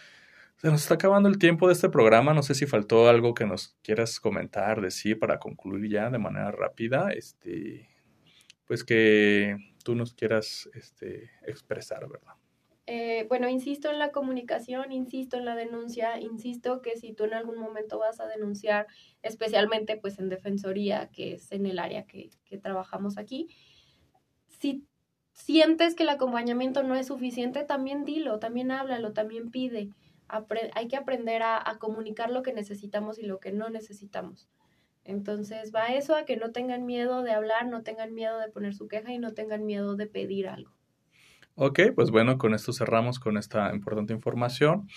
Se 0.57 0.71
nos 0.71 0.83
está 0.83 0.95
acabando 0.95 1.29
el 1.29 1.38
tiempo 1.38 1.66
de 1.66 1.75
este 1.75 1.88
programa. 1.88 2.35
No 2.35 2.42
sé 2.42 2.55
si 2.55 2.66
faltó 2.66 3.09
algo 3.09 3.35
que 3.35 3.47
nos 3.47 3.77
quieras 3.83 4.21
comentar, 4.21 4.81
decir 4.81 5.18
para 5.18 5.38
concluir 5.38 5.90
ya 5.90 6.09
de 6.09 6.18
manera 6.18 6.53
rápida. 6.53 7.11
Este, 7.11 7.88
pues 8.64 8.85
que 8.85 9.57
tú 9.85 9.95
nos 9.95 10.14
quieras 10.14 10.71
este, 10.75 11.31
expresar, 11.47 12.09
¿verdad? 12.09 12.35
Eh, 12.87 13.27
bueno, 13.29 13.49
insisto 13.49 13.90
en 13.90 13.99
la 14.01 14.11
comunicación, 14.11 14.90
insisto 14.90 15.37
en 15.37 15.45
la 15.45 15.55
denuncia, 15.55 16.18
insisto 16.21 16.83
que 16.83 16.97
si 16.97 17.12
tú 17.12 17.25
en 17.25 17.35
algún 17.35 17.59
momento 17.59 17.99
vas 17.99 18.18
a 18.18 18.27
denunciar, 18.27 18.88
especialmente 19.23 19.97
pues 19.97 20.18
en 20.18 20.29
defensoría, 20.29 21.09
que 21.12 21.35
es 21.35 21.53
en 21.53 21.66
el 21.66 21.79
área 21.79 22.07
que, 22.07 22.31
trabajamos 22.61 23.18
aquí, 23.18 23.49
si 24.49 24.85
sientes 25.33 25.95
que 25.95 26.03
el 26.03 26.09
acompañamiento 26.09 26.83
no 26.83 26.97
es 26.97 27.07
suficiente, 27.07 27.64
también 27.64 28.05
dilo, 28.05 28.38
también 28.40 28.71
háblalo, 28.73 29.12
también 29.12 29.51
pide. 29.51 29.90
hay 30.75 30.88
que 30.88 30.97
aprender 30.97 31.42
a, 31.42 31.71
a 31.71 31.79
comunicar 31.79 32.31
lo 32.31 32.42
que 32.42 32.53
necesitamos 32.53 33.18
y 33.18 33.23
lo 33.23 33.38
que 33.38 33.53
no 33.53 33.71
necesitamos. 33.71 34.49
Entonces 35.05 35.73
va 35.75 35.87
eso 35.88 36.14
a 36.16 36.25
que 36.25 36.37
no 36.37 36.53
tengan 36.53 36.85
miedo 36.85 37.23
de 37.23 37.33
hablar, 37.33 37.66
no 37.66 37.83
tengan 37.83 38.14
miedo 38.14 38.38
de 38.38 38.49
poner 38.49 38.75
su 38.75 38.88
queja 38.88 39.12
y 39.12 39.18
no 39.18 39.35
tengan 39.35 39.64
miedo 39.66 39.97
de 39.97 40.07
pedir 40.07 40.49
algo. 40.49 40.73
Ok, 41.55 41.81
pues 41.95 42.11
bueno, 42.11 42.38
con 42.38 42.55
esto 42.55 42.73
cerramos 42.73 43.19
con 43.19 43.37
esta 43.37 43.75
importante 43.75 44.15
información. 44.15 44.88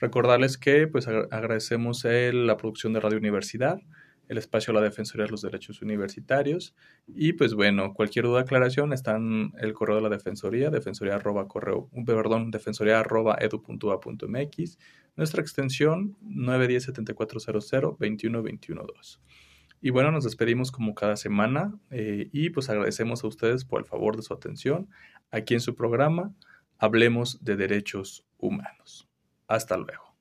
Recordarles 0.00 0.56
que 0.58 0.86
pues 0.86 1.08
agradecemos 1.08 2.04
la 2.04 2.56
producción 2.56 2.92
de 2.92 3.00
Radio 3.00 3.18
Universidad, 3.18 3.80
el 4.28 4.38
espacio 4.38 4.70
a 4.70 4.74
la 4.74 4.80
Defensoría 4.80 5.24
de 5.24 5.32
los 5.32 5.42
Derechos 5.42 5.82
Universitarios 5.82 6.74
y 7.08 7.32
pues 7.32 7.54
bueno, 7.54 7.94
cualquier 7.94 8.26
duda 8.26 8.42
aclaración 8.42 8.92
está 8.92 9.16
en 9.16 9.52
el 9.58 9.72
correo 9.72 9.96
de 9.96 10.02
la 10.02 10.08
Defensoría, 10.08 10.70
defensoría 10.70 11.16
arroba 11.16 11.48
correo, 11.48 11.90
perdón, 12.06 12.52
defensoría 12.52 13.00
arroba 13.00 13.36
edu.a.mx, 13.40 14.78
nuestra 15.16 15.42
extensión 15.42 16.16
910 16.22 16.84
7400 16.84 17.98
212. 17.98 19.18
Y 19.80 19.90
bueno, 19.90 20.10
nos 20.10 20.24
despedimos 20.24 20.72
como 20.72 20.94
cada 20.94 21.16
semana 21.16 21.78
eh, 21.90 22.28
y 22.32 22.50
pues 22.50 22.70
agradecemos 22.70 23.22
a 23.22 23.26
ustedes 23.26 23.64
por 23.64 23.80
el 23.80 23.86
favor 23.86 24.16
de 24.16 24.22
su 24.22 24.32
atención 24.32 24.88
aquí 25.30 25.54
en 25.54 25.60
su 25.60 25.74
programa 25.74 26.32
Hablemos 26.78 27.44
de 27.44 27.56
Derechos 27.56 28.26
Humanos. 28.38 29.08
Hasta 29.46 29.76
luego. 29.76 30.13